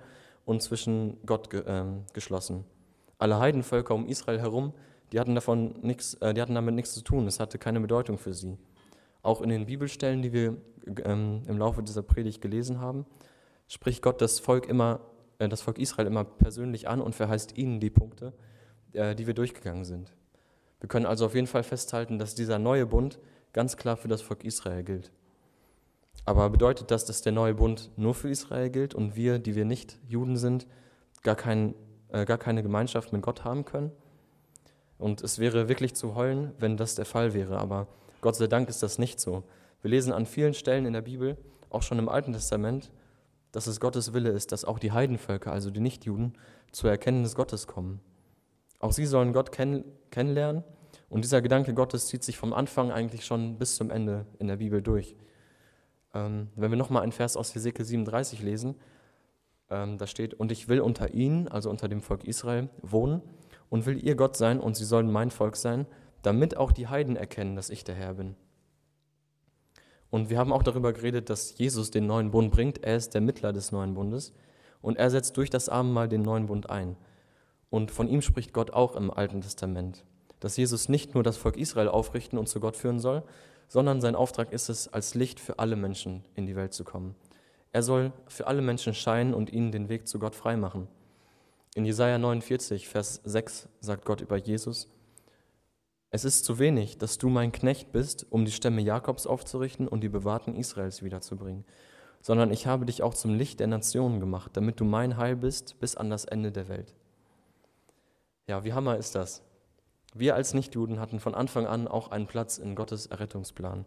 und 0.47 0.63
zwischen 0.63 1.17
Gott 1.27 1.51
ge 1.51 1.61
äh, 1.61 1.83
geschlossen. 2.13 2.63
Alle 3.19 3.39
Heidenvölker 3.39 3.93
um 3.93 4.07
Israel 4.07 4.39
herum 4.39 4.73
die 5.11 5.19
hatten, 5.19 5.35
davon 5.35 5.75
nix, 5.81 6.15
äh, 6.15 6.33
die 6.33 6.41
hatten 6.41 6.55
damit 6.55 6.75
nichts 6.75 6.93
zu 6.93 7.01
tun, 7.01 7.27
es 7.27 7.39
hatte 7.39 7.57
keine 7.57 7.79
Bedeutung 7.79 8.17
für 8.17 8.33
sie. 8.33 8.57
Auch 9.21 9.41
in 9.41 9.49
den 9.49 9.65
Bibelstellen, 9.65 10.21
die 10.21 10.33
wir 10.33 10.57
ähm, 11.05 11.43
im 11.47 11.57
Laufe 11.57 11.81
dieser 11.81 12.01
Predigt 12.01 12.41
gelesen 12.41 12.79
haben, 12.79 13.05
spricht 13.67 14.01
Gott 14.01 14.21
das 14.21 14.39
Volk, 14.39 14.67
immer, 14.67 14.99
äh, 15.39 15.47
das 15.47 15.61
Volk 15.61 15.79
Israel 15.79 16.07
immer 16.07 16.23
persönlich 16.23 16.87
an 16.87 17.01
und 17.01 17.15
verheißt 17.15 17.57
ihnen 17.57 17.79
die 17.79 17.89
Punkte, 17.89 18.33
äh, 18.93 19.15
die 19.15 19.27
wir 19.27 19.33
durchgegangen 19.33 19.85
sind. 19.85 20.13
Wir 20.79 20.89
können 20.89 21.05
also 21.05 21.25
auf 21.25 21.35
jeden 21.35 21.47
Fall 21.47 21.63
festhalten, 21.63 22.19
dass 22.19 22.35
dieser 22.35 22.59
neue 22.59 22.85
Bund 22.85 23.19
ganz 23.53 23.77
klar 23.77 23.97
für 23.97 24.07
das 24.07 24.21
Volk 24.21 24.43
Israel 24.43 24.83
gilt. 24.83 25.11
Aber 26.25 26.49
bedeutet 26.49 26.91
das, 26.91 27.05
dass 27.05 27.21
der 27.21 27.31
neue 27.31 27.53
Bund 27.53 27.89
nur 27.95 28.13
für 28.13 28.29
Israel 28.29 28.69
gilt 28.69 28.93
und 28.93 29.15
wir, 29.15 29.39
die 29.39 29.55
wir 29.55 29.65
nicht 29.65 29.97
Juden 30.07 30.37
sind, 30.37 30.67
gar, 31.23 31.35
kein, 31.35 31.73
äh, 32.09 32.25
gar 32.25 32.37
keine 32.37 32.63
Gemeinschaft 32.63 33.13
mit 33.13 33.21
Gott 33.21 33.43
haben 33.45 33.65
können? 33.65 33.91
Und 34.97 35.21
es 35.21 35.39
wäre 35.39 35.69
wirklich 35.69 35.95
zu 35.95 36.15
heulen, 36.15 36.51
wenn 36.59 36.75
das 36.75 36.95
der 36.95 37.05
Fall 37.05 37.33
wäre. 37.33 37.59
Aber 37.59 37.87
Gott 38.21 38.35
sei 38.35 38.47
Dank 38.47 38.67
ist 38.67 38.83
das 38.83 38.97
nicht 38.97 39.19
so. 39.19 39.43
Wir 39.81 39.91
lesen 39.91 40.11
an 40.11 40.25
vielen 40.25 40.53
Stellen 40.53 40.85
in 40.85 40.93
der 40.93 41.01
Bibel, 41.01 41.37
auch 41.69 41.83
schon 41.83 41.99
im 41.99 42.09
Alten 42.09 42.33
Testament, 42.33 42.91
dass 43.51 43.67
es 43.67 43.79
Gottes 43.79 44.13
Wille 44.13 44.29
ist, 44.29 44.51
dass 44.51 44.65
auch 44.65 44.79
die 44.79 44.91
Heidenvölker, 44.91 45.51
also 45.51 45.69
die 45.69 45.79
Nichtjuden, 45.79 46.37
zur 46.71 46.89
Erkenntnis 46.89 47.35
Gottes 47.35 47.67
kommen. 47.67 48.01
Auch 48.79 48.91
sie 48.91 49.05
sollen 49.05 49.33
Gott 49.33 49.51
kenn 49.51 49.83
kennenlernen. 50.11 50.63
Und 51.09 51.23
dieser 51.23 51.41
Gedanke 51.41 51.73
Gottes 51.73 52.07
zieht 52.07 52.23
sich 52.23 52.37
vom 52.37 52.53
Anfang 52.53 52.91
eigentlich 52.91 53.25
schon 53.25 53.57
bis 53.57 53.75
zum 53.75 53.91
Ende 53.91 54.25
in 54.39 54.47
der 54.47 54.57
Bibel 54.57 54.81
durch. 54.81 55.15
Ähm, 56.17 56.47
wenn 56.55 56.71
wir 56.71 56.77
nochmal 56.77 57.03
einen 57.03 57.11
Vers 57.11 57.37
aus 57.37 57.53
Hesekiel 57.53 57.85
37 57.85 58.41
lesen, 58.41 58.75
ähm, 59.69 59.97
da 59.97 60.07
steht, 60.07 60.33
und 60.33 60.51
ich 60.51 60.67
will 60.67 60.79
unter 60.79 61.13
ihnen, 61.13 61.47
also 61.47 61.69
unter 61.69 61.87
dem 61.87 62.01
Volk 62.01 62.23
Israel, 62.23 62.69
wohnen 62.81 63.21
und 63.69 63.85
will 63.85 64.03
ihr 64.03 64.15
Gott 64.15 64.35
sein 64.35 64.59
und 64.59 64.75
sie 64.75 64.85
sollen 64.85 65.11
mein 65.11 65.29
Volk 65.29 65.55
sein, 65.55 65.85
damit 66.23 66.57
auch 66.57 66.71
die 66.71 66.87
Heiden 66.87 67.15
erkennen, 67.15 67.55
dass 67.55 67.69
ich 67.69 67.83
der 67.83 67.95
Herr 67.95 68.15
bin. 68.15 68.35
Und 70.09 70.29
wir 70.29 70.37
haben 70.37 70.53
auch 70.53 70.63
darüber 70.63 70.93
geredet, 70.93 71.29
dass 71.29 71.57
Jesus 71.57 71.91
den 71.91 72.07
neuen 72.07 72.31
Bund 72.31 72.51
bringt. 72.51 72.83
Er 72.83 72.95
ist 72.95 73.13
der 73.13 73.21
Mittler 73.21 73.51
des 73.51 73.71
neuen 73.71 73.93
Bundes 73.93 74.33
und 74.81 74.97
er 74.97 75.09
setzt 75.09 75.35
durch 75.37 75.49
das 75.49 75.69
Abendmahl 75.69 76.07
den 76.07 76.21
neuen 76.21 76.47
Bund 76.47 76.69
ein. 76.69 76.95
Und 77.69 77.91
von 77.91 78.07
ihm 78.07 78.21
spricht 78.21 78.53
Gott 78.53 78.71
auch 78.71 78.95
im 78.95 79.11
Alten 79.11 79.41
Testament, 79.41 80.05
dass 80.39 80.55
Jesus 80.55 80.87
nicht 80.87 81.13
nur 81.13 81.23
das 81.23 81.35
Volk 81.35 81.57
Israel 81.57 81.89
aufrichten 81.89 82.39
und 82.39 82.47
zu 82.47 82.61
Gott 82.61 82.77
führen 82.77 82.99
soll, 82.99 83.23
sondern 83.67 84.01
sein 84.01 84.15
Auftrag 84.15 84.51
ist 84.51 84.69
es, 84.69 84.91
als 84.91 85.13
Licht 85.13 85.39
für 85.39 85.59
alle 85.59 85.75
Menschen 85.75 86.23
in 86.35 86.45
die 86.45 86.55
Welt 86.55 86.73
zu 86.73 86.83
kommen. 86.83 87.15
Er 87.71 87.83
soll 87.83 88.13
für 88.27 88.47
alle 88.47 88.61
Menschen 88.61 88.93
scheinen 88.93 89.33
und 89.33 89.51
ihnen 89.51 89.71
den 89.71 89.89
Weg 89.89 90.07
zu 90.07 90.19
Gott 90.19 90.35
freimachen. 90.35 90.87
In 91.75 91.85
Jesaja 91.85 92.17
49, 92.17 92.87
Vers 92.87 93.21
6 93.23 93.69
sagt 93.81 94.05
Gott 94.05 94.21
über 94.21 94.37
Jesus: 94.37 94.87
Es 96.09 96.25
ist 96.25 96.45
zu 96.45 96.59
wenig, 96.59 96.97
dass 96.97 97.17
du 97.17 97.29
mein 97.29 97.51
Knecht 97.51 97.91
bist, 97.91 98.25
um 98.29 98.45
die 98.45 98.51
Stämme 98.51 98.81
Jakobs 98.81 99.27
aufzurichten 99.27 99.87
und 99.87 100.01
die 100.01 100.09
Bewahrten 100.09 100.55
Israels 100.55 101.03
wiederzubringen, 101.03 101.65
sondern 102.21 102.51
ich 102.51 102.65
habe 102.65 102.85
dich 102.85 103.03
auch 103.03 103.13
zum 103.13 103.35
Licht 103.35 103.59
der 103.59 103.67
Nationen 103.67 104.19
gemacht, 104.19 104.51
damit 104.55 104.79
du 104.79 104.85
mein 104.85 105.17
Heil 105.17 105.35
bist 105.35 105.79
bis 105.79 105.95
an 105.95 106.09
das 106.09 106.25
Ende 106.25 106.51
der 106.51 106.67
Welt. 106.67 106.95
Ja, 108.47 108.63
wie 108.63 108.73
hammer 108.73 108.97
ist 108.97 109.13
das? 109.13 109.43
Wir 110.19 110.35
als 110.35 110.53
Nichtjuden 110.53 110.99
hatten 110.99 111.19
von 111.19 111.35
Anfang 111.35 111.67
an 111.67 111.87
auch 111.87 112.11
einen 112.11 112.27
Platz 112.27 112.57
in 112.57 112.75
Gottes 112.75 113.07
Errettungsplan. 113.07 113.85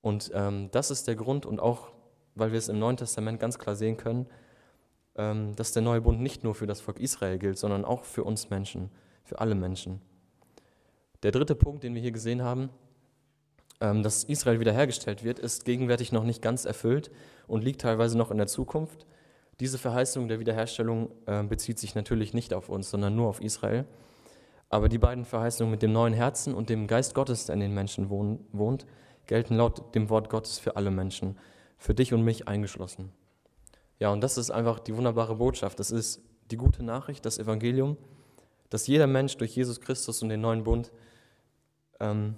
Und 0.00 0.30
ähm, 0.34 0.68
das 0.70 0.90
ist 0.90 1.08
der 1.08 1.16
Grund 1.16 1.46
und 1.46 1.60
auch, 1.60 1.92
weil 2.34 2.52
wir 2.52 2.58
es 2.58 2.68
im 2.68 2.78
Neuen 2.78 2.96
Testament 2.96 3.40
ganz 3.40 3.58
klar 3.58 3.74
sehen 3.74 3.96
können, 3.96 4.26
ähm, 5.16 5.54
dass 5.56 5.72
der 5.72 5.82
neue 5.82 6.00
Bund 6.00 6.20
nicht 6.20 6.44
nur 6.44 6.54
für 6.54 6.66
das 6.66 6.80
Volk 6.80 7.00
Israel 7.00 7.38
gilt, 7.38 7.58
sondern 7.58 7.84
auch 7.84 8.04
für 8.04 8.24
uns 8.24 8.50
Menschen, 8.50 8.90
für 9.22 9.38
alle 9.38 9.54
Menschen. 9.54 10.02
Der 11.22 11.32
dritte 11.32 11.54
Punkt, 11.54 11.84
den 11.84 11.94
wir 11.94 12.02
hier 12.02 12.12
gesehen 12.12 12.42
haben, 12.42 12.68
ähm, 13.80 14.02
dass 14.02 14.24
Israel 14.24 14.60
wiederhergestellt 14.60 15.24
wird, 15.24 15.38
ist 15.38 15.64
gegenwärtig 15.64 16.12
noch 16.12 16.24
nicht 16.24 16.42
ganz 16.42 16.64
erfüllt 16.64 17.10
und 17.46 17.64
liegt 17.64 17.80
teilweise 17.80 18.18
noch 18.18 18.30
in 18.30 18.38
der 18.38 18.46
Zukunft. 18.46 19.06
Diese 19.60 19.78
Verheißung 19.78 20.28
der 20.28 20.40
Wiederherstellung 20.40 21.10
ähm, 21.26 21.48
bezieht 21.48 21.78
sich 21.78 21.94
natürlich 21.94 22.34
nicht 22.34 22.52
auf 22.52 22.68
uns, 22.68 22.90
sondern 22.90 23.14
nur 23.14 23.28
auf 23.28 23.40
Israel. 23.40 23.86
Aber 24.74 24.88
die 24.88 24.98
beiden 24.98 25.24
Verheißungen 25.24 25.70
mit 25.70 25.82
dem 25.82 25.92
neuen 25.92 26.14
Herzen 26.14 26.52
und 26.52 26.68
dem 26.68 26.88
Geist 26.88 27.14
Gottes, 27.14 27.46
der 27.46 27.54
in 27.54 27.60
den 27.60 27.74
Menschen 27.74 28.10
wohnt, 28.10 28.86
gelten 29.26 29.54
laut 29.54 29.94
dem 29.94 30.10
Wort 30.10 30.28
Gottes 30.28 30.58
für 30.58 30.74
alle 30.74 30.90
Menschen, 30.90 31.38
für 31.78 31.94
dich 31.94 32.12
und 32.12 32.22
mich 32.24 32.48
eingeschlossen. 32.48 33.12
Ja, 34.00 34.10
und 34.10 34.20
das 34.20 34.36
ist 34.36 34.50
einfach 34.50 34.80
die 34.80 34.96
wunderbare 34.96 35.36
Botschaft. 35.36 35.78
Das 35.78 35.92
ist 35.92 36.22
die 36.50 36.56
gute 36.56 36.82
Nachricht, 36.82 37.24
das 37.24 37.38
Evangelium, 37.38 37.96
dass 38.68 38.88
jeder 38.88 39.06
Mensch 39.06 39.36
durch 39.36 39.54
Jesus 39.54 39.80
Christus 39.80 40.22
und 40.22 40.28
den 40.30 40.40
neuen 40.40 40.64
Bund 40.64 40.90
ähm, 42.00 42.34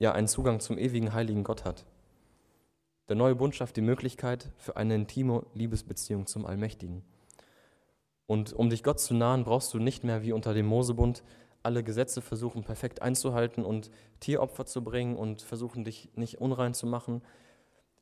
ja, 0.00 0.10
einen 0.10 0.26
Zugang 0.26 0.58
zum 0.58 0.76
ewigen 0.76 1.14
heiligen 1.14 1.44
Gott 1.44 1.64
hat. 1.64 1.84
Der 3.08 3.14
neue 3.14 3.36
Bund 3.36 3.54
schafft 3.54 3.76
die 3.76 3.80
Möglichkeit 3.80 4.50
für 4.56 4.76
eine 4.76 4.96
intime 4.96 5.46
Liebesbeziehung 5.54 6.26
zum 6.26 6.44
Allmächtigen. 6.44 7.04
Und 8.26 8.52
um 8.52 8.70
dich 8.70 8.82
Gott 8.82 9.00
zu 9.00 9.14
nahen, 9.14 9.44
brauchst 9.44 9.72
du 9.74 9.78
nicht 9.78 10.04
mehr 10.04 10.22
wie 10.22 10.32
unter 10.32 10.54
dem 10.54 10.66
Mosebund 10.66 11.22
alle 11.62 11.82
Gesetze 11.82 12.20
versuchen 12.20 12.62
perfekt 12.62 13.00
einzuhalten 13.02 13.64
und 13.64 13.90
Tieropfer 14.20 14.66
zu 14.66 14.84
bringen 14.84 15.16
und 15.16 15.42
versuchen 15.42 15.84
dich 15.84 16.10
nicht 16.14 16.40
unrein 16.40 16.74
zu 16.74 16.86
machen, 16.86 17.22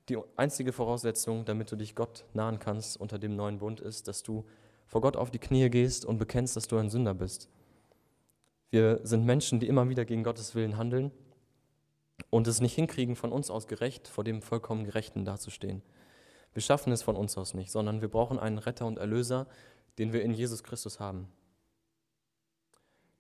die 0.09 0.19
einzige 0.37 0.73
Voraussetzung, 0.73 1.45
damit 1.45 1.71
du 1.71 1.77
dich 1.77 1.95
Gott 1.95 2.25
nahen 2.35 2.59
kannst 2.59 2.97
unter 3.01 3.21
dem 3.21 3.37
neuen 3.37 3.59
Bund, 3.59 3.81
ist, 3.81 4.09
dass 4.09 4.25
du 4.25 4.45
vor 4.87 5.01
Gott 5.01 5.17
auf 5.17 5.31
die 5.31 5.39
Knie 5.39 5.71
gehst 5.71 6.05
und 6.05 6.19
bekennst, 6.19 6.57
dass 6.57 6.67
du 6.67 6.77
ein 6.77 6.91
Sünder 6.91 7.15
bist. 7.15 7.49
Wir 8.71 9.01
sind 9.05 9.25
Menschen, 9.25 9.61
die 9.61 9.69
immer 9.69 9.89
wieder 9.89 10.05
gegen 10.05 10.25
Gottes 10.25 10.55
Willen 10.55 10.77
handeln 10.77 11.13
und 12.31 12.49
es 12.49 12.61
nicht 12.61 12.75
hinkriegen, 12.75 13.15
von 13.15 13.31
uns 13.31 13.51
aus 13.51 13.69
gerecht 13.69 14.09
vor 14.09 14.25
dem 14.25 14.43
vollkommen 14.43 14.85
Gerechten 14.85 15.25
dazustehen. 15.25 15.83
Wir 16.53 16.63
schaffen 16.63 16.93
es 16.93 17.03
von 17.03 17.17
uns 17.17 17.39
aus 17.39 17.55
nicht, 17.55 17.71
sondern 17.71 18.01
wir 18.01 18.09
brauchen 18.09 18.39
einen 18.39 18.59
Retter 18.59 18.87
und 18.87 18.99
Erlöser, 18.99 19.47
den 19.98 20.12
wir 20.12 20.22
in 20.22 20.33
Jesus 20.33 20.62
Christus 20.62 21.00
haben. 21.00 21.28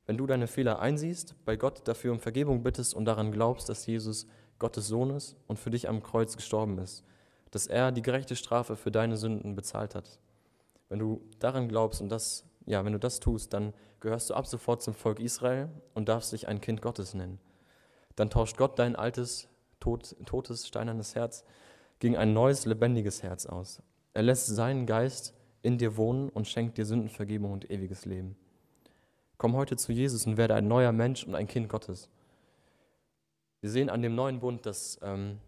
Wenn 0.06 0.16
du 0.16 0.26
deine 0.26 0.48
Fehler 0.48 0.80
einsiehst, 0.80 1.34
bei 1.44 1.56
Gott 1.56 1.86
dafür 1.86 2.12
um 2.12 2.20
Vergebung 2.20 2.62
bittest 2.62 2.94
und 2.94 3.04
daran 3.04 3.32
glaubst, 3.32 3.68
dass 3.68 3.86
Jesus 3.86 4.26
Gottes 4.58 4.88
Sohn 4.88 5.10
ist 5.10 5.36
und 5.46 5.58
für 5.58 5.70
dich 5.70 5.88
am 5.88 6.02
Kreuz 6.02 6.36
gestorben 6.36 6.78
ist, 6.78 7.04
dass 7.50 7.66
er 7.66 7.92
die 7.92 8.02
gerechte 8.02 8.36
Strafe 8.36 8.76
für 8.76 8.90
deine 8.90 9.16
Sünden 9.16 9.54
bezahlt 9.54 9.94
hat. 9.94 10.18
Wenn 10.88 10.98
du 10.98 11.22
daran 11.38 11.68
glaubst 11.68 12.00
und 12.00 12.08
das, 12.08 12.44
ja, 12.66 12.84
wenn 12.84 12.92
du 12.92 12.98
das 12.98 13.20
tust, 13.20 13.52
dann 13.52 13.72
gehörst 14.00 14.30
du 14.30 14.34
ab 14.34 14.46
sofort 14.46 14.82
zum 14.82 14.94
Volk 14.94 15.20
Israel 15.20 15.68
und 15.94 16.08
darfst 16.08 16.32
dich 16.32 16.48
ein 16.48 16.60
Kind 16.60 16.82
Gottes 16.82 17.14
nennen. 17.14 17.38
Dann 18.16 18.30
tauscht 18.30 18.56
Gott 18.56 18.78
dein 18.78 18.96
altes, 18.96 19.48
tot, 19.80 20.16
totes, 20.26 20.66
steinernes 20.66 21.14
Herz 21.14 21.44
ging 21.98 22.16
ein 22.16 22.32
neues, 22.32 22.66
lebendiges 22.66 23.22
Herz 23.22 23.46
aus. 23.46 23.80
Er 24.12 24.22
lässt 24.22 24.46
seinen 24.46 24.86
Geist 24.86 25.34
in 25.62 25.78
dir 25.78 25.96
wohnen 25.96 26.28
und 26.28 26.48
schenkt 26.48 26.78
dir 26.78 26.84
Sündenvergebung 26.84 27.52
und 27.52 27.70
ewiges 27.70 28.04
Leben. 28.04 28.36
Komm 29.38 29.56
heute 29.56 29.76
zu 29.76 29.92
Jesus 29.92 30.26
und 30.26 30.36
werde 30.36 30.54
ein 30.54 30.68
neuer 30.68 30.92
Mensch 30.92 31.24
und 31.24 31.34
ein 31.34 31.46
Kind 31.48 31.68
Gottes. 31.68 32.08
Wir 33.60 33.70
sehen 33.70 33.90
an 33.90 34.02
dem 34.02 34.14
neuen 34.14 34.40
Bund, 34.40 34.66
dass 34.66 34.98
ähm, 35.02 35.38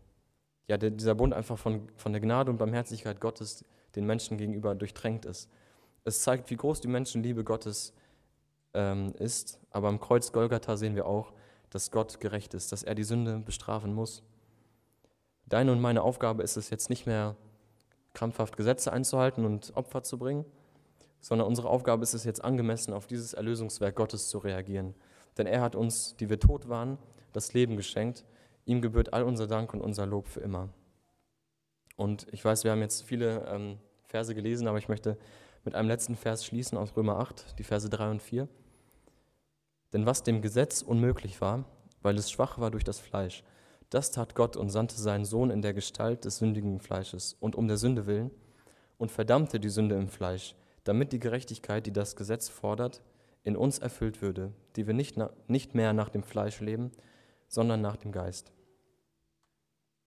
ja, 0.69 0.77
der, 0.77 0.91
dieser 0.91 1.15
Bund 1.15 1.35
einfach 1.35 1.59
von, 1.59 1.89
von 1.97 2.13
der 2.13 2.21
Gnade 2.21 2.51
und 2.51 2.59
Barmherzigkeit 2.59 3.21
Gottes 3.21 3.65
den 3.97 4.07
Menschen 4.07 4.39
gegenüber 4.39 4.75
durchtränkt 4.75 5.25
ist. 5.25 5.49
Es 6.05 6.23
zeigt, 6.23 6.51
wie 6.51 6.57
groß 6.57 6.81
die 6.81 6.89
Menschenliebe 6.89 7.45
Gottes 7.45 7.93
ähm, 8.73 9.15
ist, 9.19 9.59
aber 9.71 9.89
am 9.89 10.01
Kreuz 10.01 10.33
Golgatha 10.33 10.77
sehen 10.77 10.97
wir 10.97 11.07
auch, 11.07 11.33
dass 11.71 11.91
Gott 11.91 12.21
gerecht 12.21 12.55
ist, 12.55 12.73
dass 12.73 12.83
er 12.83 12.95
die 12.95 13.05
Sünde 13.05 13.39
bestrafen 13.39 13.95
muss. 13.95 14.23
Deine 15.47 15.73
und 15.73 15.81
meine 15.81 16.03
Aufgabe 16.03 16.43
ist 16.43 16.57
es 16.57 16.71
jetzt 16.71 16.91
nicht 16.91 17.07
mehr, 17.07 17.37
krampfhaft 18.15 18.57
Gesetze 18.57 18.93
einzuhalten 18.93 19.45
und 19.45 19.73
Opfer 19.77 20.03
zu 20.03 20.19
bringen, 20.19 20.45
sondern 21.21 21.47
unsere 21.47 21.69
Aufgabe 21.69 22.03
ist 22.03 22.15
es 22.15 22.25
jetzt 22.25 22.43
angemessen, 22.43 22.95
auf 22.95 23.07
dieses 23.07 23.35
Erlösungswerk 23.35 23.95
Gottes 23.95 24.29
zu 24.29 24.39
reagieren. 24.39 24.95
Denn 25.37 25.47
er 25.47 25.61
hat 25.61 25.75
uns, 25.75 26.17
die 26.17 26.31
wir 26.31 26.39
tot 26.39 26.69
waren, 26.69 26.99
das 27.33 27.53
Leben 27.53 27.77
geschenkt. 27.77 28.25
Ihm 28.65 28.81
gebührt 28.81 29.13
all 29.13 29.25
unser 29.25 29.47
Dank 29.47 29.75
und 29.75 29.81
unser 29.81 30.07
Lob 30.07 30.29
für 30.29 30.41
immer. 30.41 30.69
Und 31.97 32.27
ich 32.33 32.45
weiß, 32.45 32.65
wir 32.65 32.71
haben 32.71 32.81
jetzt 32.81 33.03
viele 33.03 33.47
ähm, 33.49 33.79
Verse 34.07 34.35
gelesen, 34.35 34.69
aber 34.69 34.79
ich 34.79 34.89
möchte 34.89 35.19
mit 35.65 35.75
einem 35.75 35.89
letzten 35.89 36.17
Vers 36.17 36.45
schließen 36.45 36.77
aus 36.79 36.97
Römer 36.97 37.19
8, 37.19 37.59
die 37.59 37.65
Verse 37.65 37.89
3 37.89 38.11
und 38.13 38.23
4. 38.23 38.49
Denn 39.93 40.07
was 40.07 40.23
dem 40.23 40.43
Gesetz 40.43 40.83
unmöglich 40.83 41.41
war, 41.41 41.65
weil 42.03 42.17
es 42.17 42.31
schwach 42.31 42.59
war 42.59 42.71
durch 42.71 42.85
das 42.85 42.99
Fleisch, 42.99 43.45
das 43.95 44.11
tat 44.11 44.35
Gott 44.35 44.57
und 44.57 44.71
sandte 44.71 44.97
seinen 44.97 45.25
Sohn 45.25 45.51
in 45.51 45.63
der 45.63 45.73
Gestalt 45.73 46.25
des 46.25 46.39
sündigen 46.39 46.81
Fleisches 46.81 47.37
und 47.39 47.55
um 47.55 47.69
der 47.69 47.77
Sünde 47.77 48.07
willen 48.07 48.33
und 48.99 49.13
verdammte 49.13 49.61
die 49.61 49.69
Sünde 49.69 49.95
im 49.95 50.09
Fleisch, 50.09 50.57
damit 50.83 51.13
die 51.13 51.21
Gerechtigkeit, 51.21 51.87
die 51.87 51.93
das 51.93 52.17
Gesetz 52.17 52.49
fordert, 52.49 53.03
in 53.45 53.57
uns 53.57 53.79
erfüllt 53.79 54.21
würde, 54.21 54.53
die 54.75 54.89
wir 54.89 54.95
nicht, 54.95 55.17
nicht 55.47 55.77
mehr 55.77 55.93
nach 55.93 56.09
dem 56.09 56.25
Fleisch 56.25 56.61
leben, 56.61 56.91
sondern 57.47 57.83
nach 57.83 57.97
dem 57.97 58.11
Geist. 58.11 58.54